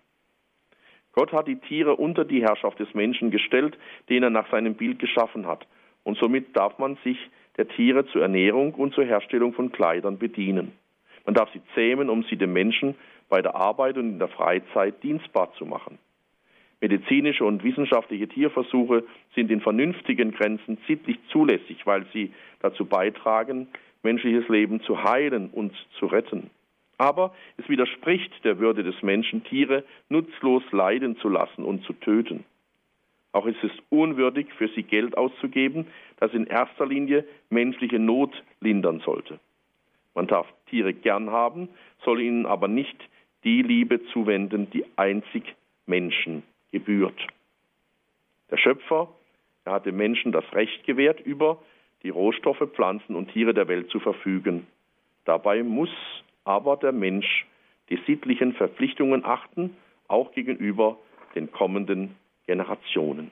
[1.13, 3.77] Gott hat die Tiere unter die Herrschaft des Menschen gestellt,
[4.09, 5.67] den er nach seinem Bild geschaffen hat.
[6.03, 7.17] Und somit darf man sich
[7.57, 10.71] der Tiere zur Ernährung und zur Herstellung von Kleidern bedienen.
[11.25, 12.95] Man darf sie zähmen, um sie dem Menschen
[13.29, 15.97] bei der Arbeit und in der Freizeit dienstbar zu machen.
[16.81, 19.03] Medizinische und wissenschaftliche Tierversuche
[19.35, 23.67] sind in vernünftigen Grenzen sittlich zulässig, weil sie dazu beitragen,
[24.01, 26.49] menschliches Leben zu heilen und zu retten.
[26.97, 32.43] Aber es widerspricht der Würde des Menschen, Tiere nutzlos leiden zu lassen und zu töten.
[33.33, 38.99] Auch ist es unwürdig, für sie Geld auszugeben, das in erster Linie menschliche Not lindern
[38.99, 39.39] sollte.
[40.13, 41.69] Man darf Tiere gern haben,
[42.03, 42.97] soll ihnen aber nicht
[43.43, 47.19] die Liebe zuwenden, die einzig Menschen gebührt.
[48.49, 49.07] Der Schöpfer,
[49.63, 51.59] er hat dem Menschen das Recht gewährt, über
[52.03, 54.67] die Rohstoffe, Pflanzen und Tiere der Welt zu verfügen.
[55.25, 55.89] Dabei muss
[56.43, 57.45] aber der Mensch
[57.89, 60.97] die sittlichen Verpflichtungen achten, auch gegenüber
[61.35, 62.15] den kommenden
[62.45, 63.31] Generationen.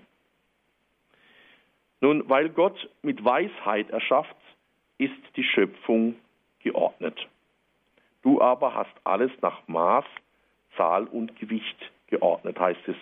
[2.02, 4.36] Nun, weil Gott mit Weisheit erschafft,
[4.98, 6.16] ist die Schöpfung
[6.64, 7.28] geordnet.
[8.22, 10.06] Du aber hast alles nach Maß,
[10.76, 12.96] Zahl und Gewicht geordnet, heißt es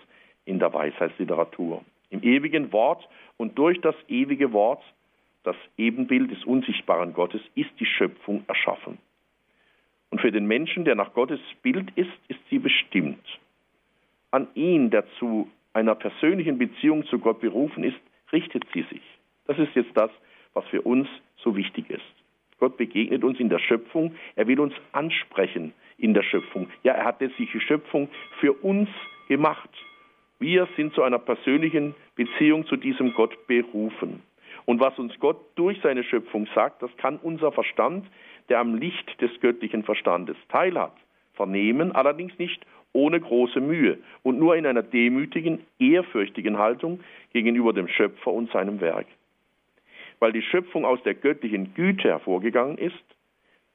[0.45, 1.83] in der Weisheitsliteratur.
[2.09, 4.81] Im ewigen Wort und durch das ewige Wort,
[5.43, 8.97] das Ebenbild des unsichtbaren Gottes, ist die Schöpfung erschaffen.
[10.09, 13.25] Und für den Menschen, der nach Gottes Bild ist, ist sie bestimmt.
[14.31, 17.99] An ihn, der zu einer persönlichen Beziehung zu Gott berufen ist,
[18.33, 19.03] richtet sie sich.
[19.45, 20.09] Das ist jetzt das,
[20.53, 22.01] was für uns so wichtig ist.
[22.59, 26.67] Gott begegnet uns in der Schöpfung, er will uns ansprechen in der Schöpfung.
[26.81, 28.09] Ja, er hat sich die Schöpfung
[28.39, 28.89] für uns
[29.27, 29.69] gemacht.
[30.39, 34.23] Wir sind zu einer persönlichen Beziehung zu diesem Gott berufen.
[34.65, 38.07] Und was uns Gott durch seine Schöpfung sagt, das kann unser Verstand,
[38.49, 40.93] der am Licht des göttlichen Verstandes teilhat,
[41.33, 47.01] vernehmen, allerdings nicht ohne große Mühe und nur in einer demütigen, ehrfürchtigen Haltung
[47.33, 49.07] gegenüber dem Schöpfer und seinem Werk.
[50.19, 52.95] Weil die Schöpfung aus der göttlichen Güte hervorgegangen ist,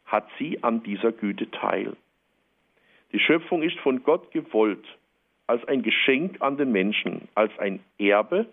[0.04, 1.96] hat sie an dieser Güte teil.
[3.12, 4.84] Die Schöpfung ist von Gott gewollt
[5.46, 8.46] als ein Geschenk an den Menschen, als ein Erbe,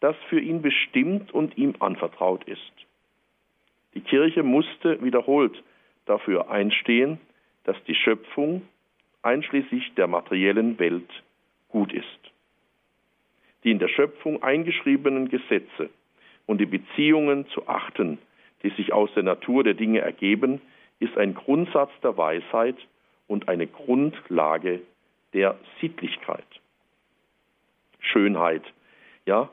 [0.00, 2.72] das für ihn bestimmt und ihm anvertraut ist.
[3.94, 5.62] Die Kirche musste wiederholt
[6.06, 7.20] dafür einstehen,
[7.64, 8.62] dass die Schöpfung
[9.22, 11.08] einschließlich der materiellen Welt
[11.68, 12.06] gut ist.
[13.64, 15.90] Die in der Schöpfung eingeschriebenen Gesetze
[16.46, 18.18] und die Beziehungen zu achten,
[18.62, 20.60] die sich aus der Natur der Dinge ergeben,
[20.98, 22.76] ist ein Grundsatz der Weisheit
[23.28, 24.80] und eine Grundlage
[25.32, 26.44] der Sittlichkeit.
[28.00, 28.62] Schönheit,
[29.24, 29.48] ja,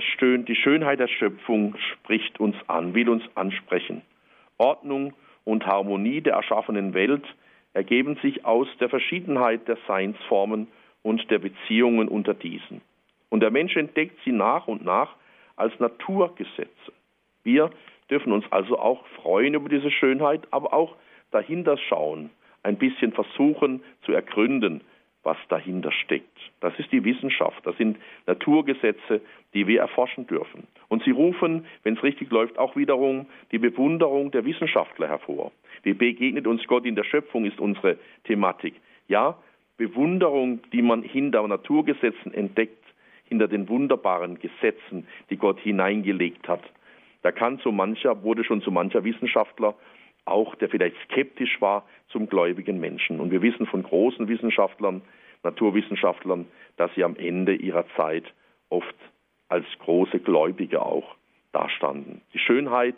[0.00, 4.00] Schön, die Schönheit der Schöpfung spricht uns an, will uns ansprechen.
[4.56, 5.12] Ordnung
[5.44, 7.24] und Harmonie der erschaffenen Welt
[7.74, 10.68] ergeben sich aus der Verschiedenheit der Seinsformen
[11.02, 12.80] und der Beziehungen unter diesen.
[13.30, 15.16] Und der Mensch entdeckt sie nach und nach
[15.56, 16.92] als Naturgesetze.
[17.42, 17.70] Wir
[18.10, 20.96] dürfen uns also auch freuen über diese Schönheit, aber auch
[21.30, 22.30] dahinter schauen,
[22.62, 24.82] ein bisschen versuchen zu ergründen,
[25.22, 26.38] was dahinter steckt.
[26.60, 29.20] Das ist die Wissenschaft, das sind Naturgesetze,
[29.54, 30.66] die wir erforschen dürfen.
[30.88, 35.52] Und sie rufen, wenn es richtig läuft, auch wiederum die Bewunderung der Wissenschaftler hervor.
[35.82, 38.74] Wie begegnet uns Gott in der Schöpfung, ist unsere Thematik.
[39.08, 39.36] Ja,
[39.76, 42.84] Bewunderung, die man hinter Naturgesetzen entdeckt,
[43.24, 46.62] hinter den wunderbaren Gesetzen, die Gott hineingelegt hat.
[47.22, 49.74] Da kann so mancher, wurde schon so mancher Wissenschaftler
[50.24, 53.20] auch, der vielleicht skeptisch war, zum gläubigen Menschen.
[53.20, 55.02] Und wir wissen von großen Wissenschaftlern,
[55.42, 58.24] Naturwissenschaftlern, dass sie am Ende ihrer Zeit
[58.68, 58.94] oft
[59.48, 61.16] als große Gläubige auch
[61.52, 62.22] dastanden.
[62.32, 62.94] Die Schönheit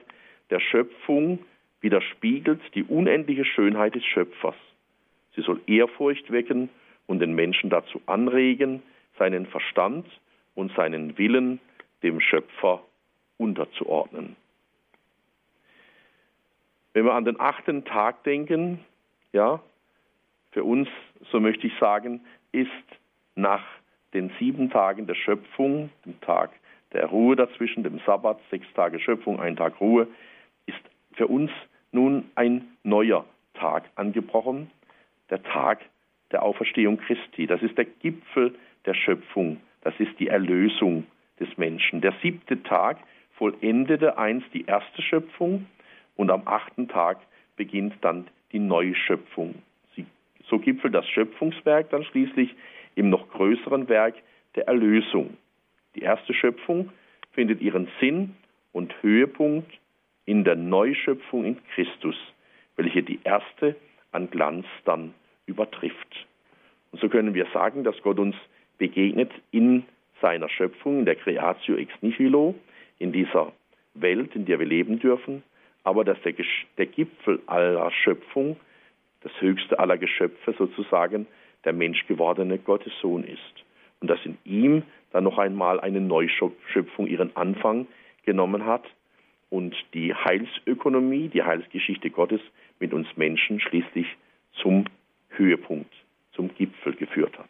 [0.51, 1.39] der Schöpfung
[1.81, 4.55] widerspiegelt die unendliche Schönheit des Schöpfers.
[5.35, 6.69] Sie soll Ehrfurcht wecken
[7.07, 8.83] und den Menschen dazu anregen,
[9.19, 10.07] seinen Verstand
[10.55, 11.61] und seinen Willen
[12.03, 12.83] dem Schöpfer
[13.37, 14.37] unterzuordnen.
[16.95, 18.79] Wenn wir an den achten Tag denken,
[19.33, 19.61] ja,
[20.53, 20.89] für uns,
[21.31, 22.21] so möchte ich sagen,
[22.53, 22.71] ist
[23.35, 23.65] nach
[24.15, 26.51] den sieben Tagen der Schöpfung, dem Tag
[26.93, 30.07] der Ruhe dazwischen, dem Sabbat, sechs Tage Schöpfung, ein Tag Ruhe,
[30.67, 30.79] ist
[31.15, 31.51] für uns
[31.91, 34.71] nun ein neuer Tag angebrochen,
[35.31, 35.81] der Tag
[36.31, 37.49] der Auferstehung Christi.
[37.49, 38.55] Das ist der Gipfel
[38.87, 41.09] der Schöpfung, das ist die Erlösung
[41.41, 42.01] des Menschen.
[42.01, 42.99] Der siebte Tag
[43.33, 45.67] vollendete einst die erste Schöpfung
[46.17, 47.19] und am achten Tag
[47.57, 49.55] beginnt dann die Neuschöpfung.
[50.49, 52.55] So gipfelt das Schöpfungswerk dann schließlich
[52.95, 54.15] im noch größeren Werk
[54.55, 55.37] der Erlösung.
[55.95, 56.91] Die erste Schöpfung
[57.33, 58.37] findet ihren Sinn
[58.73, 59.73] und Höhepunkt
[60.27, 62.17] in der Neuschöpfung in Christus,
[62.77, 63.77] welche die erste
[64.13, 65.15] an Glanz dann
[65.47, 66.27] übertrifft.
[66.93, 68.37] Und so können wir sagen, dass Gott uns
[68.79, 69.85] begegnet in
[70.21, 72.55] seiner Schöpfung, in der Creatio ex nihilo,
[72.99, 73.53] in dieser
[73.95, 75.43] Welt, in der wir leben dürfen,
[75.85, 76.35] aber dass der,
[76.79, 78.57] der Gipfel aller Schöpfung,
[79.21, 81.27] das höchste aller Geschöpfe sozusagen,
[81.65, 83.65] der menschgewordene Gottessohn ist.
[84.01, 87.87] Und dass in ihm dann noch einmal eine Neuschöpfung ihren Anfang
[88.25, 88.85] genommen hat
[89.51, 92.41] und die Heilsökonomie, die Heilsgeschichte Gottes
[92.81, 94.07] mit uns Menschen schließlich
[94.61, 94.85] zum
[95.31, 95.93] Höhepunkt,
[96.33, 97.49] zum Gipfel geführt hat.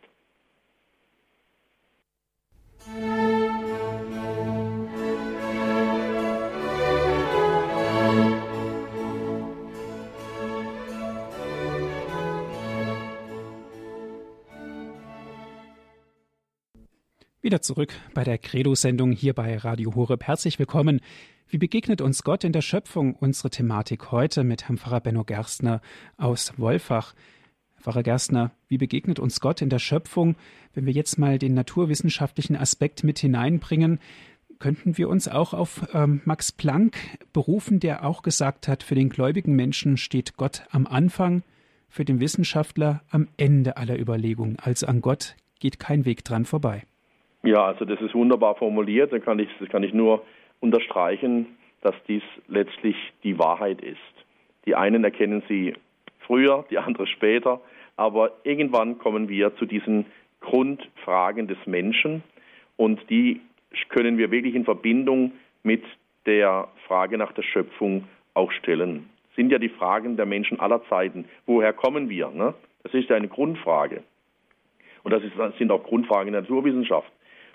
[17.45, 20.25] Wieder zurück bei der Credo-Sendung hier bei Radio Horeb.
[20.25, 21.03] Herzlich willkommen.
[21.47, 23.15] Wie begegnet uns Gott in der Schöpfung?
[23.17, 25.83] Unsere Thematik heute mit Herrn Pfarrer Benno Gerstner
[26.17, 27.13] aus Wolfach.
[27.79, 30.37] Pfarrer Gerstner, wie begegnet uns Gott in der Schöpfung?
[30.73, 34.01] Wenn wir jetzt mal den naturwissenschaftlichen Aspekt mit hineinbringen,
[34.59, 36.97] könnten wir uns auch auf ähm, Max Planck
[37.35, 41.43] berufen, der auch gesagt hat, für den gläubigen Menschen steht Gott am Anfang,
[41.91, 44.59] für den Wissenschaftler am Ende aller Überlegungen.
[44.59, 46.85] Also an Gott geht kein Weg dran vorbei.
[47.45, 49.13] Ja, also das ist wunderbar formuliert.
[49.13, 50.25] Da kann ich, das kann ich nur
[50.61, 53.99] unterstreichen, dass dies letztlich die Wahrheit ist.
[54.65, 55.75] Die einen erkennen sie
[56.21, 57.61] früher, die anderen später,
[57.97, 60.07] aber irgendwann kommen wir zu diesen
[60.41, 62.23] Grundfragen des Menschen
[62.77, 63.43] und die
[63.91, 65.83] können wir wirklich in Verbindung mit
[66.25, 69.11] der Frage nach der Schöpfung auch stellen.
[69.29, 71.27] Das sind ja die Fragen der Menschen aller Zeiten.
[71.45, 72.31] Woher kommen wir?
[72.31, 72.55] Ne?
[72.83, 74.03] Das ist ja eine Grundfrage.
[75.03, 77.11] Und das, ist, das sind auch Grundfragen der Naturwissenschaft.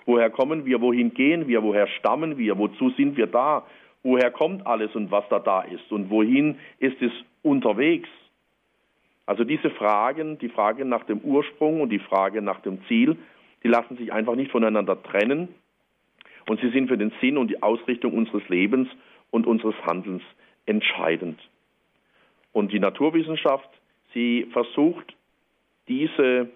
[0.06, 0.80] Woher kommen wir?
[0.80, 1.62] Wohin gehen wir?
[1.62, 2.58] Woher stammen wir?
[2.58, 3.66] Wozu sind wir da?
[4.02, 5.92] Woher kommt alles und was da da ist?
[5.92, 8.08] Und wohin ist es unterwegs?
[9.26, 13.16] Also diese Fragen, die Frage nach dem Ursprung und die Frage nach dem Ziel,
[13.62, 15.48] die lassen sich einfach nicht voneinander trennen.
[16.48, 18.88] Und sie sind für den Sinn und die Ausrichtung unseres Lebens
[19.30, 20.22] und unseres Handelns
[20.66, 21.38] entscheidend.
[22.52, 23.68] Und die Naturwissenschaft,
[24.14, 25.14] sie versucht,
[25.88, 26.48] diese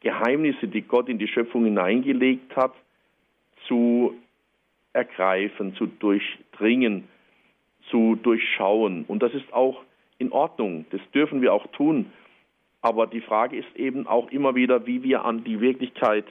[0.00, 2.72] Geheimnisse, die Gott in die Schöpfung hineingelegt hat,
[3.66, 4.14] zu
[4.92, 7.04] ergreifen, zu durchdringen,
[7.90, 9.04] zu durchschauen.
[9.06, 9.82] Und das ist auch
[10.18, 12.06] in Ordnung, das dürfen wir auch tun.
[12.80, 16.24] Aber die Frage ist eben auch immer wieder, wie wir an die Wirklichkeit,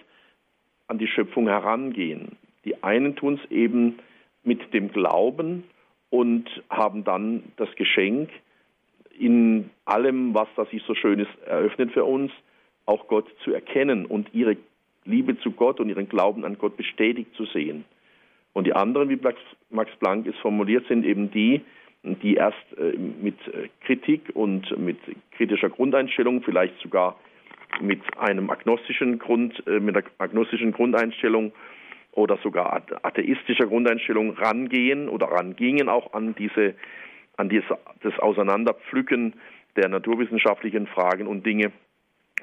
[0.87, 2.37] an die Schöpfung herangehen.
[2.63, 3.99] Die einen tun es eben
[4.43, 5.63] mit dem Glauben
[6.09, 8.29] und haben dann das Geschenk,
[9.19, 12.31] in allem, was da sich so schön ist, eröffnet für uns,
[12.87, 14.57] auch Gott zu erkennen und ihre
[15.05, 17.85] Liebe zu Gott und ihren Glauben an Gott bestätigt zu sehen.
[18.53, 19.19] Und die anderen, wie
[19.69, 21.61] Max Planck es formuliert, sind eben die,
[22.03, 24.97] die erst äh, mit äh, Kritik und mit
[25.31, 27.17] kritischer Grundeinstellung, vielleicht sogar
[27.81, 31.51] mit einem agnostischen Grund, äh, mit einer agnostischen Grundeinstellung
[32.13, 36.73] oder sogar atheistischer Grundeinstellung rangehen oder rangingen auch an diese,
[37.35, 37.67] an dieses,
[38.01, 39.33] das Auseinanderpflücken
[39.75, 41.71] der naturwissenschaftlichen Fragen und Dinge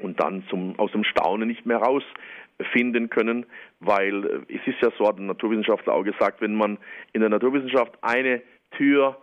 [0.01, 3.47] und dann zum, aus dem Staunen nicht mehr rausfinden können,
[3.81, 6.79] weil äh, es ist ja so, hat ein Naturwissenschaftler auch gesagt, wenn man
[7.13, 8.43] in der Naturwissenschaft eine
[8.77, 9.17] Tür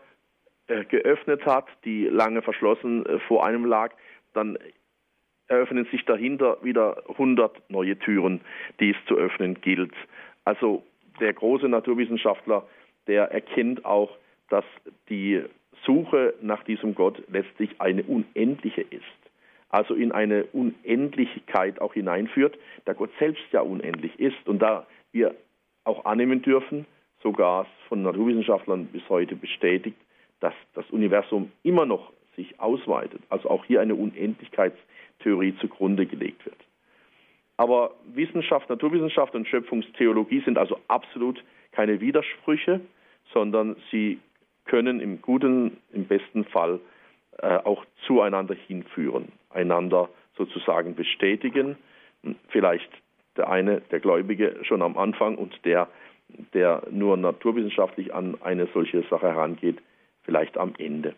[0.68, 3.94] äh, geöffnet hat, die lange verschlossen äh, vor einem lag,
[4.34, 4.58] dann
[5.48, 8.42] eröffnen sich dahinter wieder 100 neue Türen,
[8.80, 9.94] die es zu öffnen gilt.
[10.46, 10.84] Also
[11.20, 12.66] der große Naturwissenschaftler,
[13.08, 14.18] der erkennt auch,
[14.50, 14.64] dass
[15.10, 15.44] die
[15.86, 19.21] Suche nach diesem Gott letztlich eine unendliche ist
[19.72, 25.36] also in eine Unendlichkeit auch hineinführt, da Gott selbst ja unendlich ist und da wir
[25.84, 26.86] auch annehmen dürfen,
[27.24, 29.98] sogar von Naturwissenschaftlern bis heute bestätigt,
[30.40, 36.58] dass das Universum immer noch sich ausweitet, also auch hier eine Unendlichkeitstheorie zugrunde gelegt wird.
[37.58, 42.82] Aber Wissenschaft, Naturwissenschaft und Schöpfungstheologie sind also absolut keine Widersprüche,
[43.34, 44.20] sondern sie
[44.66, 46.80] können im guten, im besten Fall
[47.38, 51.78] äh, auch zueinander hinführen, einander sozusagen bestätigen.
[52.50, 52.90] Vielleicht
[53.38, 55.88] der eine, der Gläubige, schon am Anfang und der,
[56.54, 59.78] der nur naturwissenschaftlich an eine solche Sache herangeht,
[60.24, 61.16] vielleicht am Ende.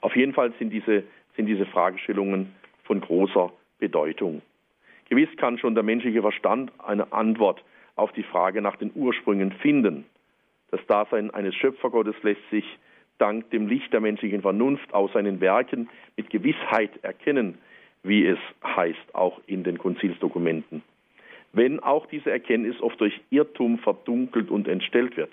[0.00, 1.04] Auf jeden Fall sind diese,
[1.36, 4.42] sind diese Fragestellungen von großer Bedeutung.
[5.08, 7.62] Gewiss kann schon der menschliche Verstand eine Antwort
[7.96, 10.04] auf die Frage nach den Ursprüngen finden.
[10.70, 12.64] Das Dasein eines Schöpfergottes lässt sich
[13.18, 17.58] dank dem Licht der menschlichen Vernunft aus seinen Werken mit Gewissheit erkennen,
[18.02, 20.82] wie es heißt, auch in den Konzilsdokumenten.
[21.52, 25.32] Wenn auch diese Erkenntnis oft durch Irrtum verdunkelt und entstellt wird.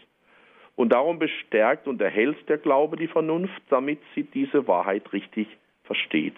[0.75, 5.47] Und darum bestärkt und erhält der Glaube die Vernunft, damit sie diese Wahrheit richtig
[5.83, 6.35] versteht.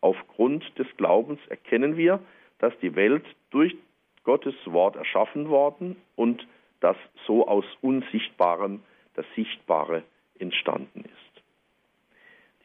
[0.00, 2.20] Aufgrund des Glaubens erkennen wir,
[2.58, 3.76] dass die Welt durch
[4.24, 6.46] Gottes Wort erschaffen worden und
[6.80, 8.80] dass so aus Unsichtbarem
[9.14, 10.02] das Sichtbare
[10.40, 11.42] entstanden ist.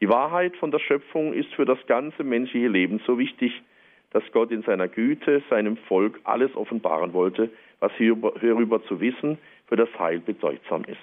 [0.00, 3.62] Die Wahrheit von der Schöpfung ist für das ganze menschliche Leben so wichtig,
[4.10, 9.76] dass Gott in seiner Güte seinem Volk alles offenbaren wollte, was hierüber zu wissen für
[9.76, 10.98] das Heil bedeutsam ist.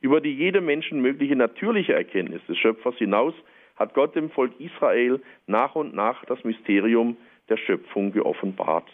[0.00, 3.34] Über die jede Menschen mögliche natürliche Erkenntnis des Schöpfers hinaus
[3.76, 7.16] hat Gott dem Volk Israel nach und nach das Mysterium
[7.48, 8.86] der Schöpfung geoffenbart.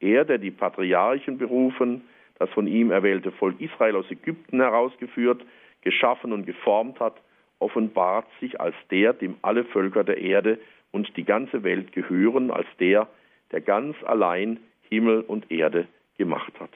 [0.00, 2.02] Er, der die Patriarchen berufen,
[2.38, 5.42] das von ihm erwählte Volk Israel aus Ägypten herausgeführt,
[5.82, 7.14] geschaffen und geformt hat,
[7.58, 10.58] offenbart sich als der, dem alle Völker der Erde
[10.92, 13.08] und die ganze Welt gehören, als der,
[13.52, 15.86] der ganz allein Himmel und Erde
[16.16, 16.70] gemacht hat.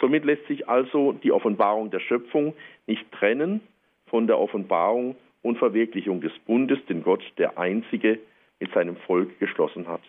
[0.00, 2.54] Somit lässt sich also die Offenbarung der Schöpfung
[2.86, 3.60] nicht trennen
[4.06, 8.18] von der Offenbarung und Verwirklichung des Bundes, den Gott der Einzige
[8.60, 10.02] mit seinem Volk geschlossen hat.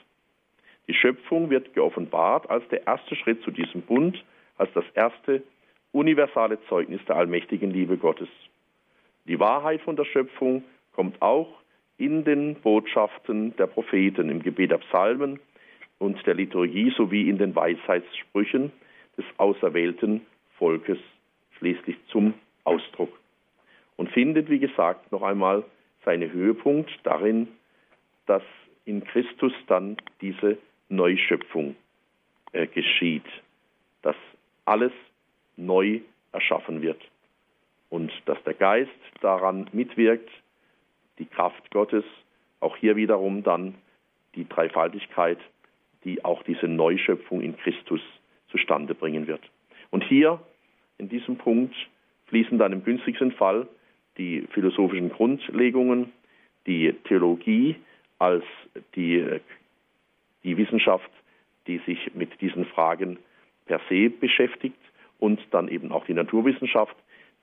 [0.88, 4.23] Die Schöpfung wird geoffenbart als der erste Schritt zu diesem Bund,
[4.58, 5.43] als das erste
[5.91, 8.30] universale Zeugnis der allmächtigen Liebe Gottes.
[9.25, 11.47] Die Wahrheit von der Schöpfung kommt auch
[11.97, 15.39] in den Botschaften der Propheten, im Gebet der Psalmen
[15.97, 18.71] und der Liturgie sowie in den Weisheitssprüchen
[19.17, 20.21] des auserwählten
[20.58, 20.97] Volkes
[21.58, 23.12] schließlich zum Ausdruck
[23.97, 25.63] und findet, wie gesagt, noch einmal
[26.06, 27.49] seinen Höhepunkt darin,
[28.25, 28.43] dass
[28.86, 31.75] in Christus dann diese Neuschöpfung
[32.54, 33.25] äh, geschieht,
[34.02, 34.15] dass
[34.65, 34.93] alles
[35.60, 36.00] neu
[36.32, 37.02] erschaffen wird
[37.89, 38.91] und dass der Geist
[39.22, 40.30] daran mitwirkt,
[41.17, 42.06] die Kraft Gottes,
[42.60, 43.76] auch hier wiederum dann
[44.36, 45.39] die Dreifaltigkeit,
[46.04, 48.02] die auch diese Neuschöpfung in Christus
[48.50, 49.41] zustande bringen wird.
[49.91, 50.39] Und hier
[50.98, 51.76] in diesem Punkt
[52.28, 53.67] fließen dann im günstigsten Fall
[54.17, 56.12] die philosophischen Grundlegungen,
[56.67, 57.76] die Theologie
[58.19, 58.43] als
[58.95, 59.39] die,
[60.43, 61.10] die Wissenschaft,
[61.67, 63.17] die sich mit diesen Fragen
[63.65, 64.78] per se beschäftigt
[65.19, 66.95] und dann eben auch die Naturwissenschaft,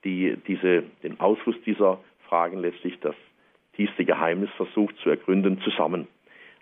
[0.03, 3.15] die diese, den Ausfluss dieser Fragen letztlich das
[3.73, 6.07] tiefste Geheimnis versucht zu ergründen, zusammen.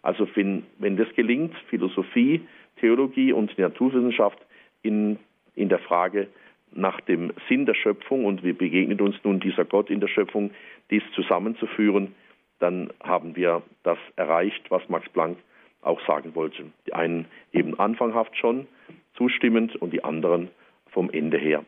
[0.01, 2.41] Also wenn, wenn das gelingt, Philosophie,
[2.79, 4.37] Theologie und die Naturwissenschaft
[4.83, 5.17] in,
[5.55, 6.27] in der Frage
[6.71, 10.51] nach dem Sinn der Schöpfung und wie begegnet uns nun dieser Gott in der Schöpfung,
[10.91, 12.13] dies zusammenzuführen,
[12.59, 15.37] dann haben wir das erreicht, was Max Planck
[15.81, 16.65] auch sagen wollte.
[16.85, 18.67] Die einen eben anfanghaft schon
[19.15, 20.49] zustimmend und die anderen
[20.95, 21.65] vom Ende her.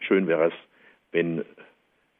[0.00, 0.54] Schön wäre es,
[1.12, 1.44] wenn,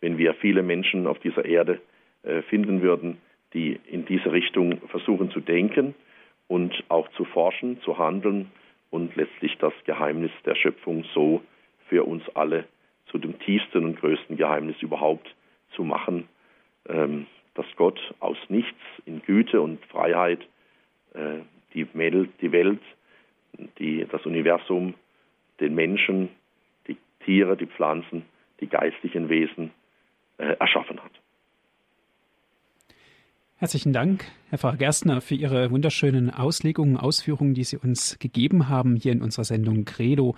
[0.00, 1.80] wenn wir viele Menschen auf dieser Erde
[2.22, 3.18] äh, finden würden,
[3.52, 5.94] die in diese Richtung versuchen zu denken
[6.46, 8.52] und auch zu forschen, zu handeln
[8.90, 11.42] und letztlich das Geheimnis der Schöpfung so
[11.88, 12.64] für uns alle
[13.06, 15.34] zu dem tiefsten und größten Geheimnis überhaupt
[15.74, 16.28] zu machen,
[16.88, 20.42] ähm, dass Gott aus nichts in Güte und Freiheit
[21.14, 21.40] äh,
[21.74, 22.82] die, Welt,
[23.78, 24.94] die, das Universum,
[25.62, 26.28] den Menschen,
[26.88, 28.24] die Tiere, die Pflanzen,
[28.60, 29.70] die geistlichen Wesen
[30.38, 31.12] äh, erschaffen hat.
[33.56, 38.96] Herzlichen Dank, Herr Pfarrer Gerstner, für Ihre wunderschönen Auslegungen, Ausführungen, die Sie uns gegeben haben
[38.96, 40.34] hier in unserer Sendung Credo.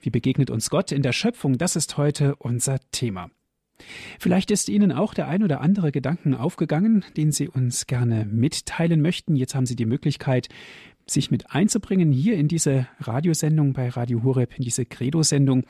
[0.00, 1.56] Wie begegnet uns Gott in der Schöpfung?
[1.56, 3.30] Das ist heute unser Thema.
[4.18, 9.02] Vielleicht ist Ihnen auch der ein oder andere Gedanken aufgegangen, den Sie uns gerne mitteilen
[9.02, 9.36] möchten.
[9.36, 10.48] Jetzt haben Sie die Möglichkeit,
[11.06, 15.64] sich mit einzubringen hier in diese Radiosendung bei Radio Horeb, in diese Credo-Sendung.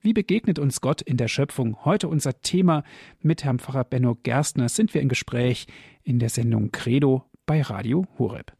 [0.00, 1.84] Wie begegnet uns Gott in der Schöpfung?
[1.84, 2.84] Heute unser Thema
[3.20, 5.66] mit Herrn Pfarrer Benno Gerstner sind wir im Gespräch
[6.02, 8.52] in der Sendung Credo bei Radio Horeb.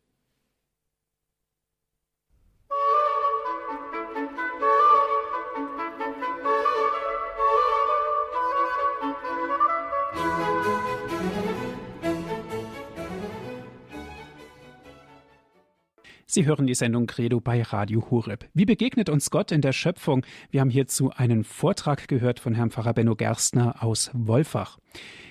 [16.33, 18.49] Sie hören die Sendung Credo bei Radio Horeb.
[18.55, 20.25] Wie begegnet uns Gott in der Schöpfung?
[20.53, 24.79] Wir haben hierzu einen Vortrag gehört von Herrn Pfarrer Benno Gerstner aus Wolfach.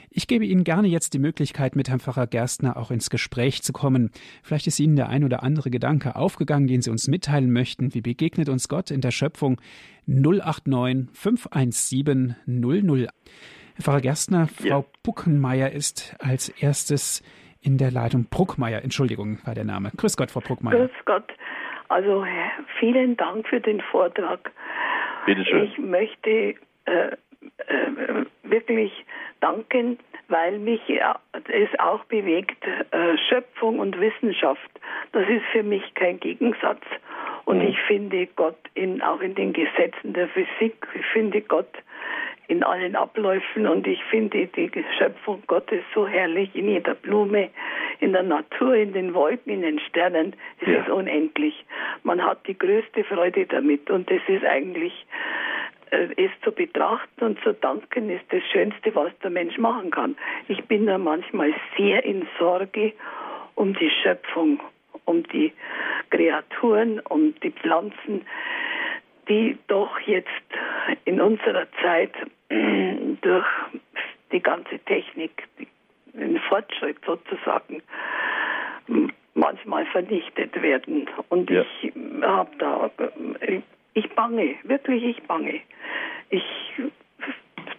[0.09, 3.71] Ich gebe Ihnen gerne jetzt die Möglichkeit, mit Herrn Pfarrer Gerstner auch ins Gespräch zu
[3.71, 4.11] kommen.
[4.43, 7.93] Vielleicht ist Ihnen der ein oder andere Gedanke aufgegangen, den Sie uns mitteilen möchten.
[7.93, 9.61] Wie begegnet uns Gott in der Schöpfung?
[10.05, 13.07] 089 517 00.
[13.75, 14.85] Herr Pfarrer Gerstner, Frau ja.
[15.03, 17.23] Buckenmeier ist als erstes
[17.61, 18.25] in der Leitung.
[18.29, 19.91] Bruckmeier, Entschuldigung, war der Name.
[19.95, 20.77] Grüß Gott, Frau Bruckmeier.
[20.77, 21.31] Grüß Gott.
[21.89, 22.25] Also
[22.79, 24.51] vielen Dank für den Vortrag.
[25.25, 25.63] Bitte schön.
[25.63, 26.55] Ich möchte äh,
[26.85, 28.91] äh, wirklich
[29.41, 29.97] danken,
[30.27, 34.69] weil mich es auch bewegt, äh, Schöpfung und Wissenschaft.
[35.11, 36.83] Das ist für mich kein Gegensatz.
[37.45, 37.69] Und mhm.
[37.69, 41.71] ich finde Gott in, auch in den Gesetzen der Physik, ich finde Gott
[42.49, 47.49] in allen Abläufen und ich finde die Schöpfung Gottes so herrlich in jeder Blume,
[47.99, 50.35] in der Natur, in den Wolken, in den Sternen.
[50.59, 50.81] Es ja.
[50.81, 51.63] ist unendlich.
[52.01, 55.05] Man hat die größte Freude damit und es ist eigentlich
[55.91, 60.17] äh, es zu betrachten und zu danken ist das Schönste, was der Mensch machen kann.
[60.47, 62.93] Ich bin da manchmal sehr in Sorge
[63.53, 64.59] um die Schöpfung,
[65.05, 65.53] um die
[66.09, 68.25] Kreaturen, um die Pflanzen,
[69.29, 70.27] die doch jetzt
[71.05, 72.11] in unserer Zeit
[73.21, 73.45] durch
[74.31, 75.47] die ganze Technik,
[76.13, 77.81] den Fortschritt sozusagen,
[79.35, 81.07] manchmal vernichtet werden.
[81.29, 81.63] Und ja.
[81.81, 82.91] ich habe da,
[83.93, 85.61] ich bange, wirklich ich bange.
[86.29, 86.43] Ich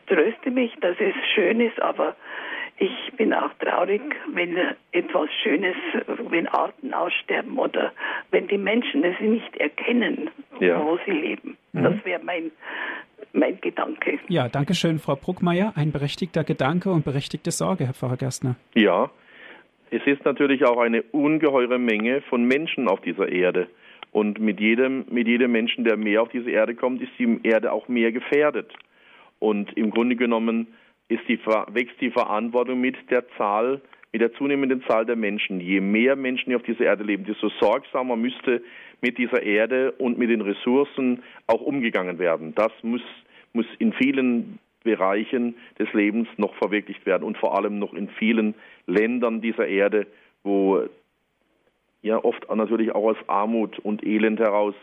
[0.06, 2.16] tröste mich, dass es schön ist, aber
[2.80, 4.00] ich bin auch traurig,
[4.32, 4.56] wenn
[4.92, 5.76] etwas Schönes,
[6.30, 7.92] wenn Arten aussterben oder
[8.30, 10.82] wenn die Menschen es nicht erkennen, ja.
[10.82, 11.58] wo sie leben.
[11.72, 11.82] Mhm.
[11.82, 12.50] Das wäre mein,
[13.34, 14.18] mein Gedanke.
[14.28, 15.74] Ja, danke schön, Frau Bruckmeier.
[15.76, 18.56] Ein berechtigter Gedanke und berechtigte Sorge, Herr Pfarrer Gerstner.
[18.74, 19.10] Ja,
[19.90, 23.68] es ist natürlich auch eine ungeheure Menge von Menschen auf dieser Erde.
[24.10, 27.72] Und mit jedem, mit jedem Menschen, der mehr auf diese Erde kommt, ist die Erde
[27.72, 28.72] auch mehr gefährdet.
[29.38, 30.68] Und im Grunde genommen
[31.10, 31.38] die,
[31.72, 33.80] wächst die Verantwortung mit der Zahl,
[34.12, 35.60] mit der zunehmenden Zahl der Menschen.
[35.60, 38.62] Je mehr Menschen auf dieser Erde leben, desto sorgsamer müsste
[39.00, 42.54] mit dieser Erde und mit den Ressourcen auch umgegangen werden.
[42.54, 43.02] Das muss,
[43.52, 48.54] muss in vielen Bereichen des Lebens noch verwirklicht werden und vor allem noch in vielen
[48.86, 50.06] Ländern dieser Erde,
[50.42, 50.84] wo
[52.02, 54.74] ja oft natürlich auch aus Armut und Elend heraus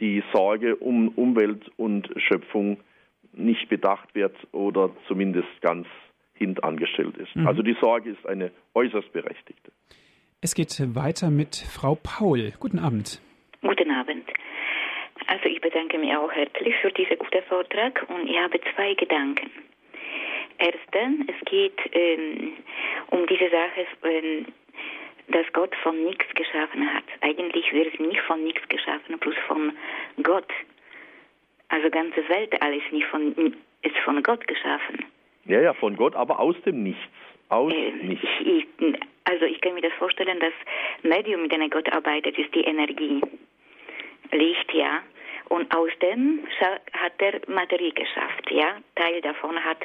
[0.00, 2.78] die Sorge um Umwelt und Schöpfung
[3.36, 5.86] nicht bedacht wird oder zumindest ganz
[6.34, 7.34] hintangestellt ist.
[7.36, 7.46] Mhm.
[7.46, 9.72] Also die Sorge ist eine äußerst berechtigte.
[10.40, 12.52] Es geht weiter mit Frau Paul.
[12.60, 13.20] Guten Abend.
[13.62, 14.24] Guten Abend.
[15.26, 19.50] Also ich bedanke mich auch herzlich für diesen guten Vortrag und ich habe zwei Gedanken.
[20.58, 22.52] Erstens, es geht ähm,
[23.10, 24.46] um diese Sache, ähm,
[25.28, 27.04] dass Gott von nichts geschaffen hat.
[27.22, 29.72] Eigentlich wird es nicht von nichts geschaffen, bloß von
[30.22, 30.50] Gott.
[31.68, 35.04] Also ganze Welt, alles nicht von, ist von Gott geschaffen.
[35.46, 37.00] Ja, ja, von Gott, aber aus dem Nichts.
[37.48, 38.26] Aus äh, Nichts.
[38.44, 38.66] Ich,
[39.24, 40.52] also ich kann mir das vorstellen, das
[41.02, 43.20] Medium, mit dem Gott arbeitet, ist die Energie.
[44.32, 45.02] Licht, ja.
[45.50, 46.40] Und aus dem
[46.92, 48.76] hat er Materie geschafft, ja.
[48.94, 49.78] Teil davon hat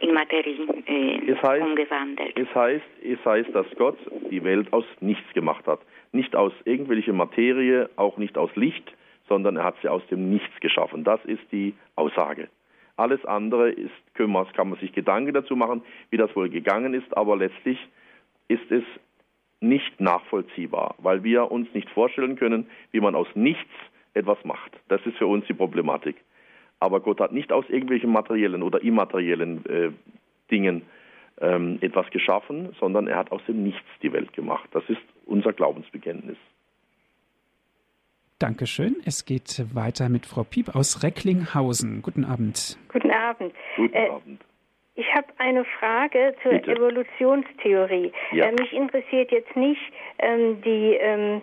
[0.00, 0.56] in Materie
[0.86, 2.38] äh, es heißt, umgewandelt.
[2.38, 3.98] Es heißt, es heißt, dass Gott
[4.30, 5.80] die Welt aus nichts gemacht hat.
[6.12, 8.90] Nicht aus irgendwelcher Materie, auch nicht aus Licht,
[9.28, 11.04] sondern er hat sie aus dem Nichts geschaffen.
[11.04, 12.48] Das ist die Aussage.
[12.96, 17.36] Alles andere ist, kann man, sich Gedanken dazu machen, wie das wohl gegangen ist, aber
[17.36, 17.78] letztlich
[18.48, 18.84] ist es
[19.60, 23.70] nicht nachvollziehbar, weil wir uns nicht vorstellen können, wie man aus nichts
[24.14, 24.72] etwas macht.
[24.88, 26.16] Das ist für uns die Problematik.
[26.80, 29.90] Aber Gott hat nicht aus irgendwelchen materiellen oder immateriellen äh,
[30.50, 30.82] Dingen
[31.40, 34.68] ähm, etwas geschaffen, sondern er hat aus dem Nichts die Welt gemacht.
[34.72, 36.36] Das ist unser Glaubensbekenntnis.
[38.42, 38.96] Dankeschön.
[39.06, 42.02] Es geht weiter mit Frau Piep aus Recklinghausen.
[42.02, 42.76] Guten Abend.
[42.92, 43.54] Guten Abend.
[43.76, 44.40] Guten äh, Abend.
[44.96, 46.72] Ich habe eine Frage zur Bitte.
[46.72, 48.12] Evolutionstheorie.
[48.32, 48.46] Ja.
[48.46, 49.80] Äh, mich interessiert jetzt nicht
[50.18, 51.42] ähm, die ähm,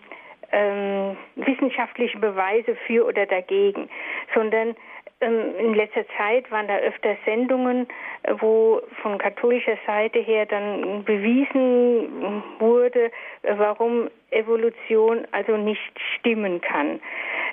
[0.52, 3.90] ähm, wissenschaftlichen Beweise für oder dagegen,
[4.36, 4.76] sondern
[5.22, 7.88] in letzter Zeit waren da öfter Sendungen,
[8.24, 13.12] äh, wo von katholischer Seite her dann bewiesen wurde,
[13.44, 15.82] äh, warum Evolution also nicht
[16.16, 17.02] stimmen kann.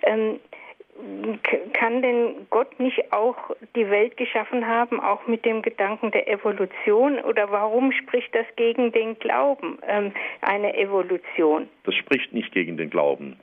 [0.03, 0.39] Ähm,
[1.75, 3.37] kann denn Gott nicht auch
[3.75, 7.19] die Welt geschaffen haben, auch mit dem Gedanken der Evolution?
[7.19, 11.69] Oder warum spricht das gegen den Glauben, ähm, eine Evolution?
[11.85, 13.37] Das spricht nicht gegen den Glauben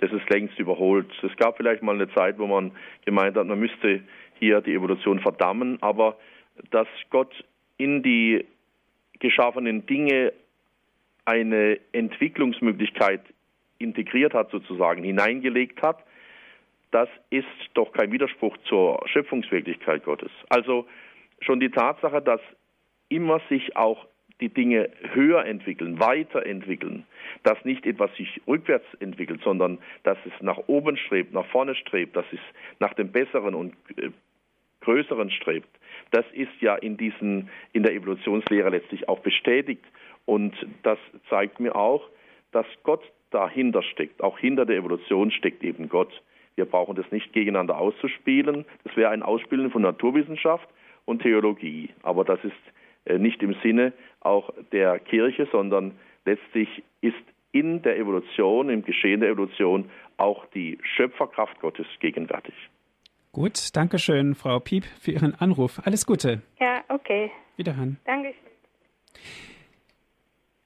[0.00, 1.10] das ist längst überholt.
[1.22, 2.72] Es gab vielleicht mal eine Zeit, wo man
[3.04, 4.02] gemeint hat, man müsste
[4.38, 6.16] hier die Evolution verdammen, aber
[6.70, 7.32] dass Gott
[7.76, 8.46] in die
[9.18, 10.32] geschaffenen Dinge
[11.26, 13.20] eine Entwicklungsmöglichkeit
[13.78, 16.02] integriert hat, sozusagen hineingelegt hat,
[16.90, 20.30] das ist doch kein Widerspruch zur Schöpfungswirklichkeit Gottes.
[20.48, 20.86] Also
[21.40, 22.40] schon die Tatsache, dass
[23.08, 24.06] immer sich auch
[24.40, 27.04] die Dinge höher entwickeln, weiterentwickeln,
[27.42, 32.16] dass nicht etwas sich rückwärts entwickelt, sondern dass es nach oben strebt, nach vorne strebt,
[32.16, 32.40] dass es
[32.78, 34.10] nach dem Besseren und äh,
[34.80, 35.68] Größeren strebt.
[36.10, 39.84] Das ist ja in diesen, in der Evolutionslehre letztlich auch bestätigt.
[40.24, 42.08] Und das zeigt mir auch,
[42.52, 44.22] dass Gott dahinter steckt.
[44.22, 46.22] Auch hinter der Evolution steckt eben Gott.
[46.56, 48.64] Wir brauchen das nicht gegeneinander auszuspielen.
[48.84, 50.68] Das wäre ein Ausspielen von Naturwissenschaft
[51.04, 51.90] und Theologie.
[52.02, 52.52] Aber das ist
[53.04, 55.92] äh, nicht im Sinne auch der Kirche, sondern
[56.24, 56.68] letztlich
[57.00, 57.16] ist
[57.52, 62.54] in der Evolution, im Geschehen der Evolution auch die Schöpferkraft Gottes gegenwärtig.
[63.32, 65.80] Gut, danke schön, Frau Piep, für Ihren Anruf.
[65.84, 66.42] Alles Gute.
[66.60, 67.30] Ja, okay.
[67.56, 67.98] Wiederhören.
[68.04, 68.36] Dankeschön.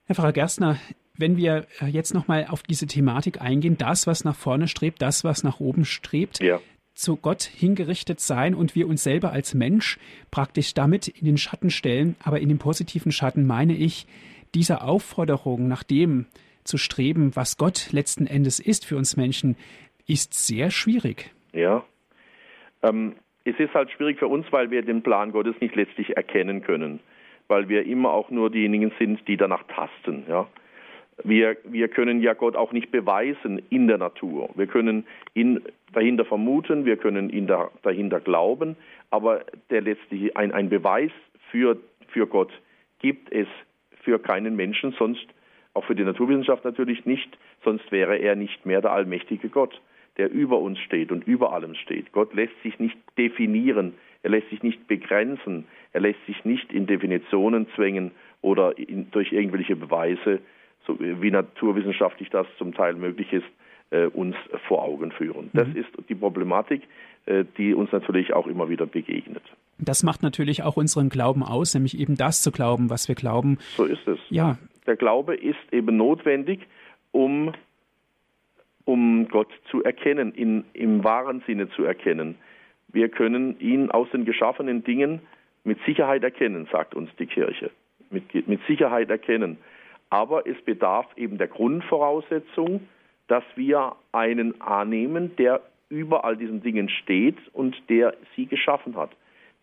[0.06, 0.78] Herr Pfarrer Gerstner,
[1.16, 5.24] wenn wir äh, jetzt nochmal auf diese Thematik eingehen, das, was nach vorne strebt, das,
[5.24, 6.60] was nach oben strebt, ja.
[6.94, 9.98] Zu Gott hingerichtet sein und wir uns selber als Mensch
[10.30, 14.06] praktisch damit in den Schatten stellen, aber in den positiven Schatten meine ich,
[14.54, 16.26] diese Aufforderung nach dem
[16.62, 19.56] zu streben, was Gott letzten Endes ist für uns Menschen,
[20.06, 21.30] ist sehr schwierig.
[21.52, 21.84] Ja.
[22.82, 23.14] Ähm,
[23.44, 27.00] es ist halt schwierig für uns, weil wir den Plan Gottes nicht letztlich erkennen können,
[27.48, 30.24] weil wir immer auch nur diejenigen sind, die danach tasten.
[30.28, 30.48] Ja.
[31.22, 34.50] Wir, wir können ja Gott auch nicht beweisen in der Natur.
[34.56, 35.62] Wir können ihn
[35.92, 38.76] dahinter vermuten, wir können ihn da, dahinter glauben,
[39.10, 41.12] aber der letztlich ein, ein Beweis
[41.50, 42.50] für, für Gott
[42.98, 43.46] gibt es
[44.02, 45.26] für keinen Menschen, sonst
[45.72, 49.80] auch für die Naturwissenschaft natürlich nicht, sonst wäre er nicht mehr der allmächtige Gott,
[50.16, 52.12] der über uns steht und über allem steht.
[52.12, 56.86] Gott lässt sich nicht definieren, er lässt sich nicht begrenzen, er lässt sich nicht in
[56.86, 60.40] Definitionen zwängen oder in, durch irgendwelche Beweise
[60.86, 63.46] so wie naturwissenschaftlich das zum Teil möglich ist,
[63.90, 64.36] äh, uns
[64.68, 65.50] vor Augen führen.
[65.52, 65.76] Das mhm.
[65.76, 66.82] ist die Problematik,
[67.26, 69.42] äh, die uns natürlich auch immer wieder begegnet.
[69.78, 73.58] Das macht natürlich auch unseren Glauben aus, nämlich eben das zu glauben, was wir glauben.
[73.76, 74.18] So ist es.
[74.30, 74.58] Ja.
[74.86, 76.60] Der Glaube ist eben notwendig,
[77.12, 77.52] um,
[78.84, 82.36] um Gott zu erkennen, in, im wahren Sinne zu erkennen.
[82.88, 85.20] Wir können ihn aus den geschaffenen Dingen
[85.64, 87.70] mit Sicherheit erkennen, sagt uns die Kirche.
[88.10, 89.58] Mit, mit Sicherheit erkennen.
[90.10, 92.86] Aber es bedarf eben der Grundvoraussetzung,
[93.26, 99.10] dass wir einen annehmen, der über all diesen Dingen steht und der sie geschaffen hat.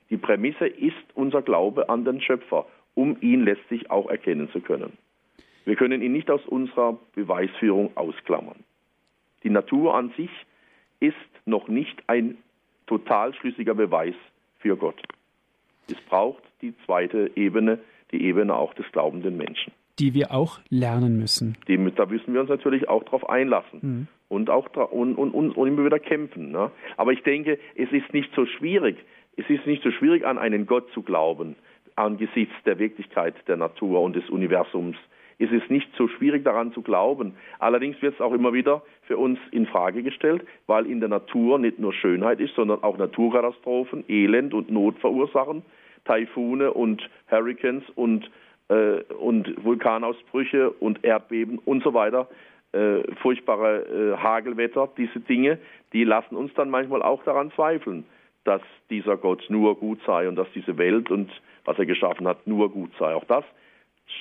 [0.09, 2.65] Die Prämisse ist unser Glaube an den Schöpfer,
[2.95, 4.97] um ihn letztlich auch erkennen zu können.
[5.65, 8.63] Wir können ihn nicht aus unserer Beweisführung ausklammern.
[9.43, 10.31] Die Natur an sich
[10.99, 11.15] ist
[11.45, 12.37] noch nicht ein
[12.87, 14.15] total schlüssiger Beweis
[14.59, 15.01] für Gott.
[15.87, 17.79] Es braucht die zweite Ebene,
[18.11, 19.71] die Ebene auch des glaubenden Menschen
[20.01, 21.55] die wir auch lernen müssen.
[21.67, 24.07] Die, da müssen wir uns natürlich auch darauf einlassen mhm.
[24.29, 26.51] und auch und, und, und, und, immer wieder kämpfen.
[26.51, 26.71] Ne?
[26.97, 28.97] Aber ich denke, es ist nicht so schwierig.
[29.37, 31.55] Es ist nicht so schwierig, an einen Gott zu glauben,
[31.95, 34.97] angesichts der Wirklichkeit der Natur und des Universums.
[35.37, 37.35] Es ist nicht so schwierig daran zu glauben.
[37.59, 41.59] Allerdings wird es auch immer wieder für uns in Frage gestellt, weil in der Natur
[41.59, 45.63] nicht nur Schönheit ist, sondern auch Naturkatastrophen, Elend und Not verursachen,
[46.05, 48.29] Taifune und Hurricanes und
[49.19, 52.27] und Vulkanausbrüche und Erdbeben und so weiter,
[52.73, 55.57] äh, furchtbare äh, Hagelwetter, diese Dinge,
[55.93, 58.05] die lassen uns dann manchmal auch daran zweifeln,
[58.45, 61.29] dass dieser Gott nur gut sei und dass diese Welt und
[61.65, 63.13] was er geschaffen hat nur gut sei.
[63.13, 63.43] Auch das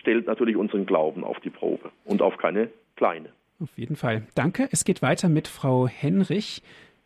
[0.01, 3.31] stellt natürlich unseren Glauben auf die Probe und auf keine kleine.
[3.61, 4.23] Auf jeden Fall.
[4.35, 4.69] Danke.
[4.73, 6.63] Es geht weiter mit Frau Henrich.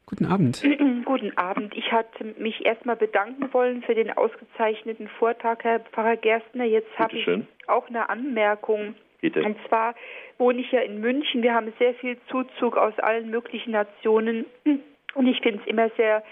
[0.07, 0.63] Guten Abend.
[1.05, 1.75] Guten Abend.
[1.77, 6.65] Ich hatte mich erstmal bedanken wollen für den ausgezeichneten Vortrag, Herr Pfarrer Gerstner.
[6.65, 7.29] Jetzt habe ich
[7.67, 8.95] auch eine Anmerkung.
[9.21, 9.43] Bitte.
[9.43, 9.95] Und zwar
[10.37, 11.43] wohne ich ja in München.
[11.43, 14.45] Wir haben sehr viel Zuzug aus allen möglichen Nationen.
[15.15, 16.23] Und ich finde es immer sehr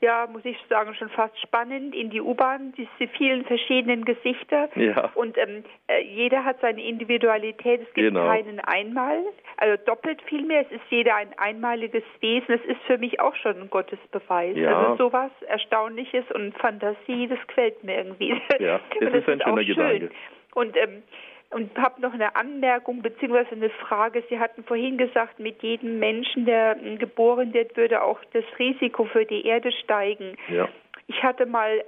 [0.00, 4.68] ja, muss ich sagen, schon fast spannend in die U-Bahn, diese vielen verschiedenen Gesichter.
[4.74, 5.10] Ja.
[5.14, 7.82] Und ähm, äh, jeder hat seine Individualität.
[7.82, 8.26] Es gibt genau.
[8.26, 9.22] keinen Einmal,
[9.58, 10.62] also doppelt vielmehr.
[10.62, 12.46] Es ist jeder ein einmaliges Wesen.
[12.48, 14.56] Das ist für mich auch schon ein Gottesbeweis.
[14.56, 14.90] Ja.
[14.90, 18.40] Also sowas Erstaunliches und Fantasie, das gefällt mir irgendwie.
[18.58, 20.10] Ja, das, ist ein schöner Gedanke.
[20.54, 21.02] Und ähm,
[21.50, 23.44] und habe noch eine Anmerkung bzw.
[23.52, 24.22] eine Frage.
[24.28, 29.24] Sie hatten vorhin gesagt, mit jedem Menschen, der geboren wird, würde auch das Risiko für
[29.24, 30.36] die Erde steigen.
[30.48, 30.68] Ja.
[31.08, 31.82] Ich hatte mal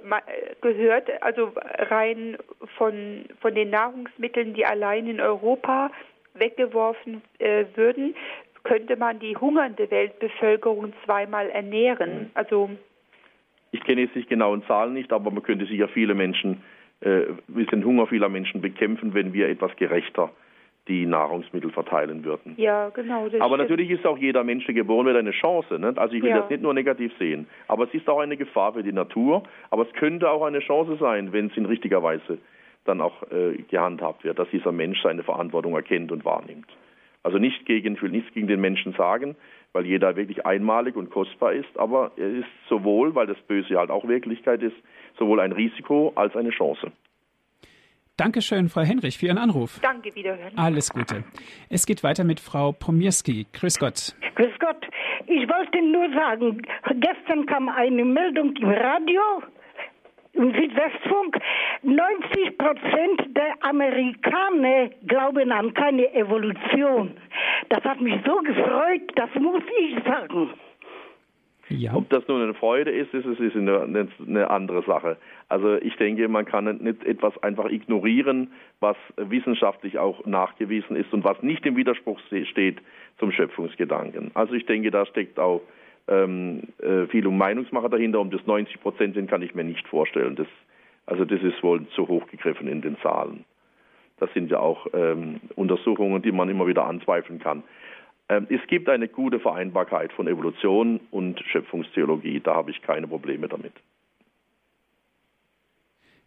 [0.59, 2.37] gehört, also rein
[2.77, 5.91] von, von den Nahrungsmitteln, die allein in Europa
[6.33, 8.15] weggeworfen äh, würden,
[8.63, 12.31] könnte man die hungernde Weltbevölkerung zweimal ernähren.
[12.33, 12.69] Also
[13.71, 16.61] ich kenne jetzt die genauen Zahlen nicht, aber man könnte sicher viele Menschen
[17.03, 20.31] äh, wir den Hunger vieler Menschen bekämpfen, wenn wir etwas gerechter
[20.87, 22.55] die Nahrungsmittel verteilen würden.
[22.57, 23.25] Ja, genau.
[23.25, 23.57] aber stimmt.
[23.57, 25.79] natürlich ist auch jeder Mensch, der geboren wird, eine Chance.
[25.79, 25.93] Ne?
[25.95, 26.39] Also ich will ja.
[26.39, 27.47] das nicht nur negativ sehen.
[27.69, 29.43] Aber es ist auch eine Gefahr für die Natur.
[29.69, 32.37] Aber es könnte auch eine Chance sein, wenn es in richtiger Weise
[32.83, 36.67] dann auch äh, gehandhabt wird, dass dieser Mensch seine Verantwortung erkennt und wahrnimmt.
[37.23, 39.37] Also nicht gegen, ich will nichts gegen den Menschen sagen,
[39.73, 43.89] weil jeder wirklich einmalig und kostbar ist, aber er ist sowohl, weil das Böse halt
[43.89, 44.75] auch Wirklichkeit ist,
[45.17, 46.91] sowohl ein Risiko als eine Chance.
[48.15, 49.79] Dankeschön, Frau Henrich, für Ihren Anruf.
[49.81, 50.55] Danke, wiederhören.
[50.55, 51.23] Alles Gute.
[51.69, 53.47] Es geht weiter mit Frau Pomierski.
[53.53, 54.15] Grüß Gott.
[54.35, 54.85] Grüß Gott.
[55.25, 56.61] Ich wollte nur sagen,
[56.99, 59.21] gestern kam eine Meldung im Radio,
[60.33, 61.39] im Südwestfunk,
[61.81, 67.17] 90 Prozent der Amerikaner glauben an keine Evolution.
[67.73, 70.51] Das hat mich so gefreut, das muss ich sagen.
[71.69, 71.95] Ja.
[71.95, 75.17] Ob das nur eine Freude ist, ist es ist eine, eine, andere Sache.
[75.49, 81.23] Also ich denke, man kann nicht etwas einfach ignorieren, was wissenschaftlich auch nachgewiesen ist und
[81.23, 82.77] was nicht im Widerspruch steht
[83.17, 84.29] zum Schöpfungsgedanken.
[84.35, 85.61] Also ich denke, da steckt auch
[86.07, 88.19] ähm, äh, viel um Meinungsmacher dahinter.
[88.19, 90.35] Um das 90 Prozent sind, kann ich mir nicht vorstellen.
[90.35, 90.47] Das,
[91.07, 93.45] also das ist wohl zu hoch gegriffen in den Zahlen.
[94.23, 97.61] Das sind ja auch ähm, Untersuchungen, die man immer wieder anzweifeln kann.
[98.29, 102.39] Ähm, es gibt eine gute Vereinbarkeit von Evolution und Schöpfungstheologie.
[102.39, 103.73] Da habe ich keine Probleme damit.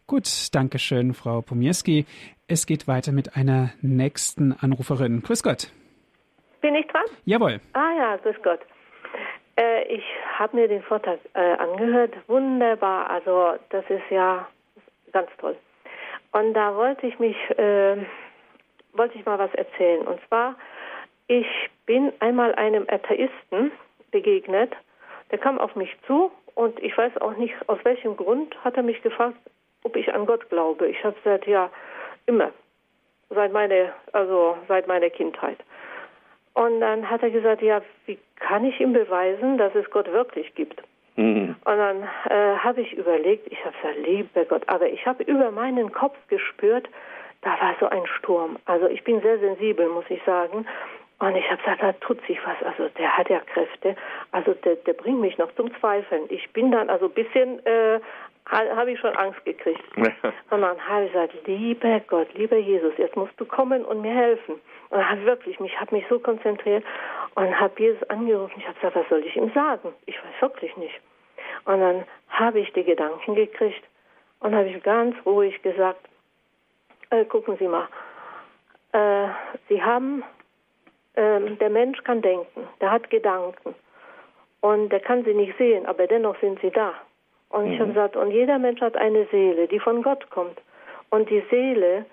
[0.07, 2.05] Gut, danke schön, Frau Pomierski.
[2.47, 5.22] Es geht weiter mit einer nächsten Anruferin.
[5.22, 5.72] Grüß Gott.
[6.61, 7.07] Bin ich dran?
[7.24, 7.61] Jawohl.
[7.72, 8.61] Ah ja, grüß Gott.
[9.59, 10.05] Äh, ich
[10.38, 12.12] habe mir den Vortrag äh, angehört.
[12.26, 13.09] Wunderbar.
[13.09, 14.47] Also das ist ja
[15.12, 15.57] ganz toll.
[16.33, 17.97] Und da wollte ich mich, äh,
[18.93, 20.07] wollte ich mal was erzählen.
[20.07, 20.57] Und zwar
[21.29, 21.47] ich
[21.87, 23.72] bin einmal einem Atheisten
[24.12, 24.72] begegnet.
[25.31, 28.85] Der kam auf mich zu und ich weiß auch nicht, aus welchem Grund hat er
[28.85, 29.37] mich gefragt,
[29.83, 30.87] ob ich an Gott glaube.
[30.87, 31.70] Ich habe gesagt, ja,
[32.27, 32.53] immer.
[33.29, 35.59] Seit meiner, also seit meiner Kindheit.
[36.55, 40.55] Und dann hat er gesagt, ja, wie kann ich ihm beweisen, dass es Gott wirklich
[40.55, 40.81] gibt?
[41.17, 41.57] Mhm.
[41.64, 45.51] Und dann äh, habe ich überlegt, ich habe gesagt, lieber Gott, aber ich habe über
[45.51, 46.89] meinen Kopf gespürt,
[47.43, 48.59] da war so ein Sturm.
[48.67, 50.67] Also ich bin sehr sensibel, muss ich sagen.
[51.19, 52.62] Und ich habe gesagt, da tut sich was.
[52.62, 53.97] Also der hat ja Kräfte.
[54.33, 56.25] Also der, der bringt mich noch zum Zweifeln.
[56.29, 58.01] Ich bin dann also ein bisschen, äh,
[58.51, 59.83] habe ich schon Angst gekriegt.
[59.97, 64.12] und dann habe ich gesagt, lieber Gott, lieber Jesus, jetzt musst du kommen und mir
[64.12, 64.57] helfen.
[64.91, 66.85] Und habe wirklich, mich habe mich so konzentriert
[67.37, 68.55] und habe Jesus angerufen.
[68.59, 69.95] Ich habe gesagt, was soll ich ihm sagen?
[70.07, 71.01] Ich weiß wirklich nicht.
[71.64, 73.82] Und dann habe ich die Gedanken gekriegt
[74.41, 76.01] und habe ich ganz ruhig gesagt,
[77.11, 77.89] äh, gucken Sie mal,
[78.93, 79.28] äh,
[79.68, 80.24] Sie haben
[81.16, 83.74] ähm, der Mensch kann denken, der hat Gedanken
[84.61, 86.95] und der kann sie nicht sehen, aber dennoch sind sie da.
[87.49, 87.72] Und mhm.
[87.72, 90.61] ich habe gesagt, und jeder Mensch hat eine Seele, die von Gott kommt.
[91.11, 92.05] Und die Seele,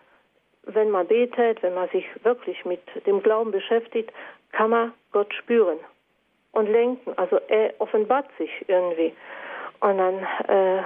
[0.64, 4.12] wenn man betet, wenn man sich wirklich mit dem Glauben beschäftigt,
[4.54, 5.80] kann man Gott spüren
[6.54, 7.12] und lenken.
[7.18, 9.14] Also er offenbart sich irgendwie.
[9.82, 10.84] Und dann äh,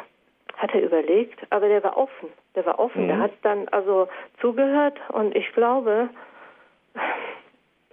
[0.58, 2.30] hat er überlegt, aber der war offen.
[2.56, 3.04] Der war offen.
[3.04, 3.08] Mhm.
[3.10, 4.08] Der hat dann also
[4.42, 6.10] zugehört und ich glaube,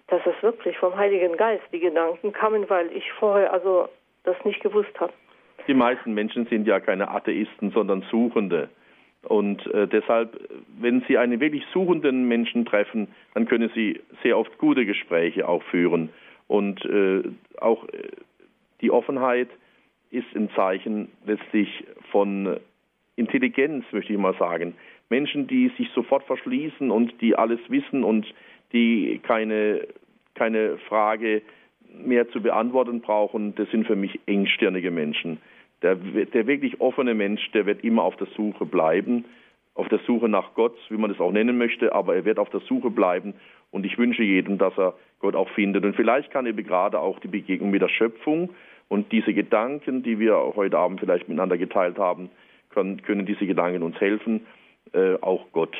[0.08, 3.88] dass es wirklich vom Heiligen Geist die Gedanken kamen, weil ich vorher also
[4.22, 5.12] das nicht gewusst habe.
[5.66, 8.68] Die meisten Menschen sind ja keine Atheisten, sondern Suchende.
[9.28, 10.38] Und äh, deshalb,
[10.78, 15.62] wenn Sie einen wirklich suchenden Menschen treffen, dann können Sie sehr oft gute Gespräche auch
[15.64, 16.10] führen.
[16.46, 17.22] Und äh,
[17.60, 18.10] auch äh,
[18.80, 19.48] die Offenheit
[20.10, 22.58] ist ein Zeichen letztlich von
[23.16, 24.74] Intelligenz, möchte ich mal sagen.
[25.08, 28.26] Menschen, die sich sofort verschließen und die alles wissen und
[28.72, 29.86] die keine,
[30.34, 31.42] keine Frage
[32.04, 35.38] mehr zu beantworten brauchen, das sind für mich engstirnige Menschen.
[35.82, 39.24] Der, der wirklich offene Mensch, der wird immer auf der Suche bleiben,
[39.74, 42.50] auf der Suche nach Gott, wie man es auch nennen möchte, aber er wird auf
[42.50, 43.34] der Suche bleiben
[43.70, 45.84] und ich wünsche jedem, dass er Gott auch findet.
[45.84, 48.50] Und vielleicht kann eben gerade auch die Begegnung mit der Schöpfung
[48.88, 52.30] und diese Gedanken, die wir heute Abend vielleicht miteinander geteilt haben,
[52.70, 54.46] können, können diese Gedanken uns helfen,
[54.92, 55.76] äh, auch Gott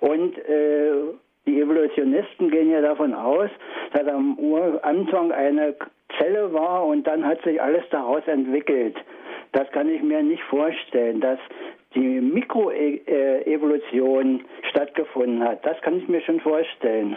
[0.00, 0.92] Und äh,
[1.46, 3.50] die Evolutionisten gehen ja davon aus,
[3.92, 4.36] dass am
[4.82, 5.76] Anfang eine
[6.18, 8.96] Zelle war und dann hat sich alles daraus entwickelt.
[9.52, 11.38] Das kann ich mir nicht vorstellen, dass
[11.96, 15.66] die Mikroevolution stattgefunden hat.
[15.66, 17.16] Das kann ich mir schon vorstellen.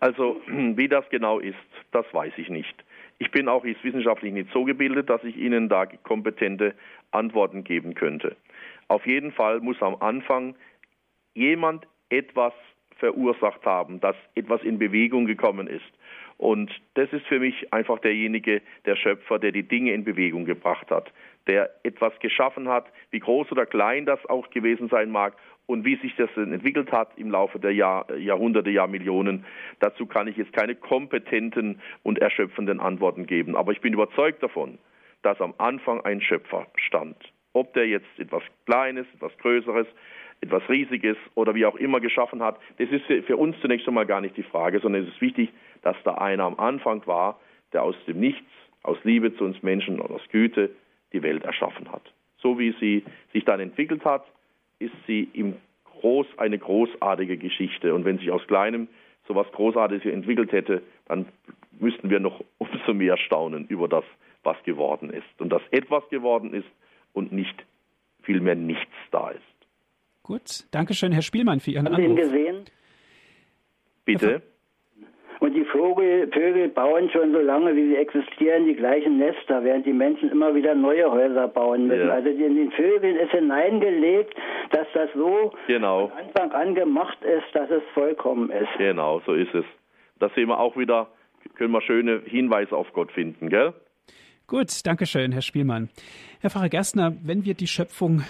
[0.00, 1.54] Also wie das genau ist,
[1.92, 2.74] das weiß ich nicht.
[3.18, 6.74] Ich bin auch wissenschaftlich nicht so gebildet, dass ich Ihnen da kompetente
[7.12, 8.34] Antworten geben könnte.
[8.88, 10.56] Auf jeden Fall muss am Anfang
[11.34, 12.52] jemand etwas
[12.96, 15.84] verursacht haben, dass etwas in Bewegung gekommen ist.
[16.36, 20.90] Und das ist für mich einfach derjenige, der Schöpfer, der die Dinge in Bewegung gebracht
[20.90, 21.12] hat,
[21.46, 25.34] der etwas geschaffen hat, wie groß oder klein das auch gewesen sein mag
[25.66, 29.44] und wie sich das entwickelt hat im Laufe der Jahr, Jahrhunderte, Jahrmillionen.
[29.80, 33.56] Dazu kann ich jetzt keine kompetenten und erschöpfenden Antworten geben.
[33.56, 34.78] Aber ich bin überzeugt davon,
[35.22, 37.16] dass am Anfang ein Schöpfer stand.
[37.52, 39.86] Ob der jetzt etwas Kleines, etwas Größeres,
[40.40, 44.20] etwas Riesiges oder wie auch immer geschaffen hat, das ist für uns zunächst einmal gar
[44.20, 45.50] nicht die Frage, sondern es ist wichtig,
[45.82, 47.38] dass da einer am Anfang war,
[47.72, 48.50] der aus dem Nichts,
[48.82, 50.70] aus Liebe zu uns Menschen und aus Güte
[51.14, 52.02] die Welt erschaffen hat.
[52.38, 54.26] So wie sie sich dann entwickelt hat,
[54.78, 57.94] ist sie im Groß eine großartige Geschichte.
[57.94, 58.88] Und wenn sich aus Kleinem
[59.26, 61.26] so etwas Großartiges entwickelt hätte, dann
[61.80, 64.04] müssten wir noch umso mehr staunen über das,
[64.42, 65.40] was geworden ist.
[65.40, 66.68] Und dass etwas geworden ist
[67.14, 67.64] und nicht
[68.22, 69.40] vielmehr nichts da ist.
[70.22, 72.08] Gut, danke schön, Herr Spielmann, für Ihren Haben Anruf.
[72.08, 72.64] Haben Sie ihn gesehen?
[74.04, 74.42] Bitte?
[75.54, 79.92] Die Vögel, Vögel bauen schon so lange, wie sie existieren, die gleichen Nester, während die
[79.92, 82.08] Menschen immer wieder neue Häuser bauen müssen.
[82.08, 82.14] Ja.
[82.14, 84.34] Also in den Vögeln ist hineingelegt,
[84.70, 86.08] dass das so genau.
[86.08, 88.68] von Anfang an gemacht ist, dass es vollkommen ist.
[88.78, 89.64] Genau, so ist es.
[90.18, 91.08] Da sehen wir auch wieder,
[91.54, 93.74] können wir schöne Hinweise auf Gott finden, gell?
[94.46, 95.88] Gut, danke schön, Herr Spielmann.
[96.40, 98.24] Herr Pfarrer Gerstner, wenn wir die Schöpfung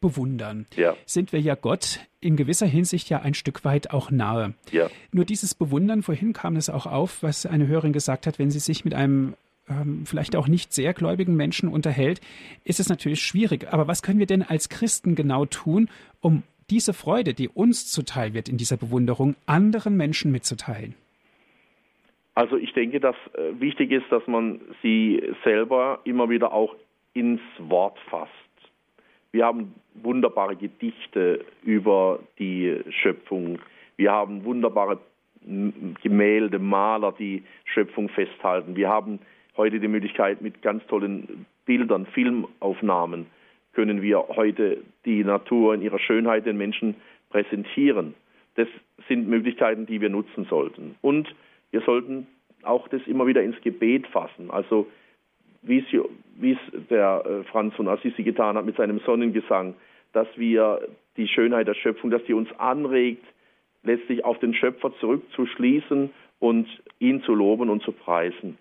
[0.00, 0.96] bewundern, ja.
[1.06, 4.54] sind wir ja Gott in gewisser Hinsicht ja ein Stück weit auch nahe.
[4.70, 4.88] Ja.
[5.12, 8.58] Nur dieses Bewundern, vorhin kam es auch auf, was eine Hörerin gesagt hat, wenn sie
[8.58, 9.34] sich mit einem
[9.68, 12.20] ähm, vielleicht auch nicht sehr gläubigen Menschen unterhält,
[12.64, 13.72] ist es natürlich schwierig.
[13.72, 15.88] Aber was können wir denn als Christen genau tun,
[16.20, 20.94] um diese Freude, die uns zuteil wird in dieser Bewunderung, anderen Menschen mitzuteilen?
[22.34, 26.74] Also ich denke, dass äh, wichtig ist, dass man sie selber immer wieder auch
[27.12, 28.30] ins Wort fasst.
[29.32, 33.58] Wir haben wunderbare Gedichte über die Schöpfung.
[33.96, 34.98] Wir haben wunderbare
[36.02, 38.76] Gemälde, Maler, die Schöpfung festhalten.
[38.76, 39.20] Wir haben
[39.56, 43.26] heute die Möglichkeit, mit ganz tollen Bildern, Filmaufnahmen,
[43.72, 46.96] können wir heute die Natur in ihrer Schönheit den Menschen
[47.30, 48.14] präsentieren.
[48.56, 48.68] Das
[49.08, 50.96] sind Möglichkeiten, die wir nutzen sollten.
[51.00, 51.32] Und
[51.70, 52.26] wir sollten
[52.62, 54.50] auch das immer wieder ins Gebet fassen.
[54.50, 54.86] Also
[55.62, 55.84] wie
[56.40, 59.74] es, der äh, Franz von Assisi getan hat mit seinem Sonnengesang,
[60.12, 60.80] dass wir
[61.16, 63.24] die Schönheit der Schöpfung, dass die uns anregt,
[63.82, 68.58] letztlich auf den Schöpfer zurückzuschließen und ihn zu loben und zu preisen.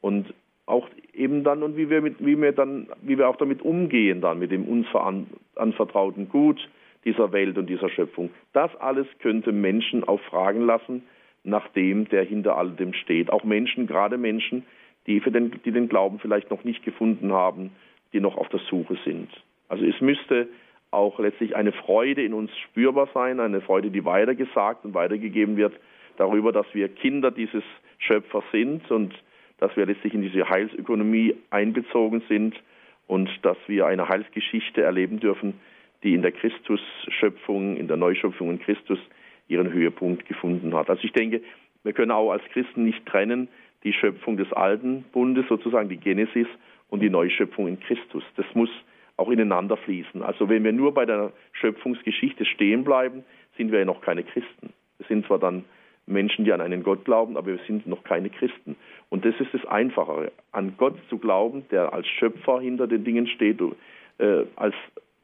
[0.00, 0.32] Und
[0.66, 4.20] auch eben dann und wie wir mit, wie wir dann, wie wir auch damit umgehen
[4.20, 4.86] dann mit dem uns
[5.54, 6.68] anvertrauten Gut
[7.04, 8.30] dieser Welt und dieser Schöpfung.
[8.52, 11.04] Das alles könnte Menschen auch fragen lassen,
[11.44, 13.30] nach dem, der hinter all dem steht.
[13.30, 14.64] Auch Menschen, gerade Menschen,
[15.06, 17.70] die, für den, die den Glauben vielleicht noch nicht gefunden haben,
[18.12, 19.30] die noch auf der Suche sind.
[19.68, 20.48] Also es müsste
[20.90, 25.74] auch letztlich eine Freude in uns spürbar sein, eine Freude, die weitergesagt und weitergegeben wird
[26.16, 27.62] darüber, dass wir Kinder dieses
[27.98, 29.14] Schöpfers sind und
[29.58, 32.54] dass wir letztlich in diese Heilsökonomie einbezogen sind
[33.06, 35.54] und dass wir eine Heilsgeschichte erleben dürfen,
[36.02, 38.98] die in der Christusschöpfung, in der Neuschöpfung in Christus
[39.48, 40.88] ihren Höhepunkt gefunden hat.
[40.90, 41.42] Also ich denke,
[41.82, 43.48] wir können auch als Christen nicht trennen
[43.84, 46.46] die Schöpfung des alten Bundes, sozusagen die Genesis,
[46.88, 48.24] und die Neuschöpfung in Christus.
[48.36, 48.70] Das muss
[49.18, 50.22] auch ineinander fließen.
[50.22, 53.24] Also wenn wir nur bei der Schöpfungsgeschichte stehen bleiben,
[53.56, 54.72] sind wir ja noch keine Christen.
[54.98, 55.64] Wir sind zwar dann
[56.06, 58.76] Menschen, die an einen Gott glauben, aber wir sind noch keine Christen.
[59.10, 63.26] Und das ist das Einfachere, an Gott zu glauben, der als Schöpfer hinter den Dingen
[63.26, 63.60] steht,
[64.18, 64.74] äh, als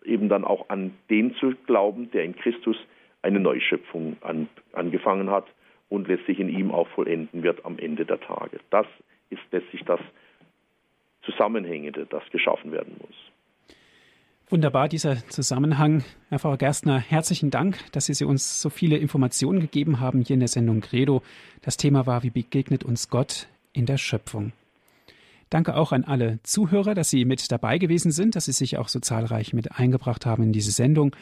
[0.05, 2.76] eben dann auch an den zu glauben, der in Christus
[3.22, 5.47] eine Neuschöpfung an, angefangen hat
[5.88, 8.61] und letztlich in ihm auch vollenden wird am Ende der Tage.
[8.70, 8.86] Das
[9.30, 10.01] ist letztlich das
[11.22, 13.34] Zusammenhängende, das geschaffen werden muss.
[14.51, 16.05] Wunderbar, dieser Zusammenhang.
[16.28, 20.40] Herr Frau Gerstner, herzlichen Dank, dass Sie uns so viele Informationen gegeben haben hier in
[20.40, 21.22] der Sendung Credo.
[21.62, 24.53] Das Thema war, wie begegnet uns Gott in der Schöpfung.
[25.49, 28.88] Danke auch an alle Zuhörer, dass Sie mit dabei gewesen sind, dass Sie sich auch
[28.88, 31.16] so zahlreich mit eingebracht haben in diese Sendung.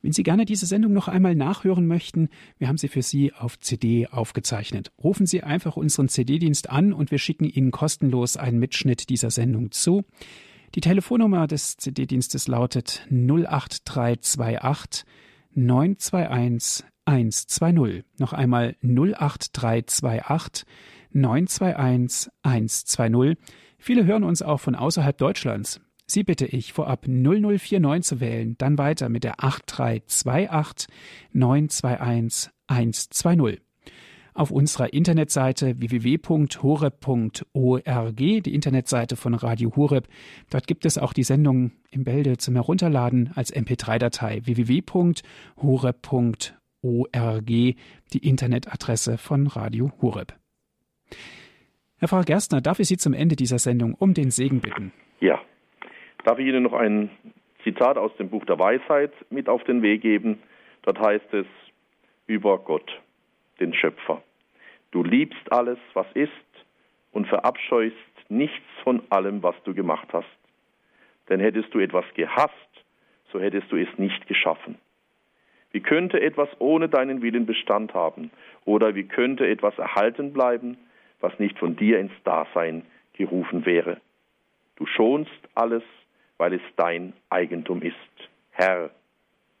[0.00, 3.60] Wenn Sie gerne diese Sendung noch einmal nachhören möchten, wir haben sie für Sie auf
[3.60, 4.92] CD aufgezeichnet.
[5.04, 9.72] Rufen Sie einfach unseren CD-Dienst an und wir schicken Ihnen kostenlos einen Mitschnitt dieser Sendung
[9.72, 10.04] zu.
[10.74, 15.04] Die Telefonnummer des CD-Dienstes lautet 08328
[15.54, 18.04] 921 120.
[18.18, 20.64] Noch einmal 08328
[21.12, 23.36] 921 120.
[23.76, 25.78] Viele hören uns auch von außerhalb Deutschlands.
[26.06, 30.88] Sie bitte ich, vorab 0049 zu wählen, dann weiter mit der 8328
[31.32, 33.60] 921 120.
[34.34, 36.42] auf unserer Internetseite www.horeb.org,
[38.16, 40.08] die Internetseite von Radio Horeb.
[40.50, 45.06] Dort gibt es auch die Sendung im Bälde zum Herunterladen als MP3-Datei www.horeb.org,
[47.46, 47.76] die
[48.12, 50.34] Internetadresse von Radio Horeb.
[51.98, 54.92] Herr Pfarrer Gerstner, darf ich Sie zum Ende dieser Sendung um den Segen bitten?
[55.20, 55.40] Ja.
[56.24, 57.10] Darf ich Ihnen noch ein
[57.64, 60.38] Zitat aus dem Buch der Weisheit mit auf den Weg geben?
[60.82, 61.46] Dort heißt es
[62.26, 63.01] über Gott,
[63.62, 64.22] den Schöpfer.
[64.90, 66.30] Du liebst alles, was ist,
[67.12, 67.96] und verabscheust
[68.28, 70.26] nichts von allem, was du gemacht hast.
[71.28, 72.52] Denn hättest du etwas gehasst,
[73.30, 74.78] so hättest du es nicht geschaffen.
[75.70, 78.30] Wie könnte etwas ohne deinen Willen Bestand haben?
[78.64, 80.76] Oder wie könnte etwas erhalten bleiben,
[81.20, 82.82] was nicht von dir ins Dasein
[83.14, 84.00] gerufen wäre.
[84.76, 85.82] Du schonst alles,
[86.36, 87.94] weil es dein Eigentum ist.
[88.50, 88.90] Herr,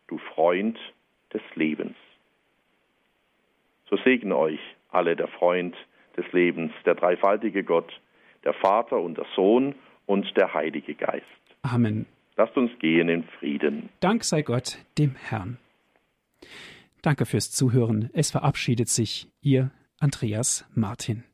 [0.08, 0.78] du Freund
[1.32, 1.96] des Lebens.
[3.92, 5.76] So segne euch alle der Freund
[6.16, 7.92] des Lebens, der dreifaltige Gott,
[8.42, 9.74] der Vater und der Sohn
[10.06, 11.26] und der Heilige Geist.
[11.60, 12.06] Amen.
[12.38, 13.90] Lasst uns gehen in Frieden.
[14.00, 15.58] Dank sei Gott, dem Herrn.
[17.02, 18.08] Danke fürs Zuhören.
[18.14, 19.70] Es verabschiedet sich Ihr
[20.00, 21.24] Andreas Martin.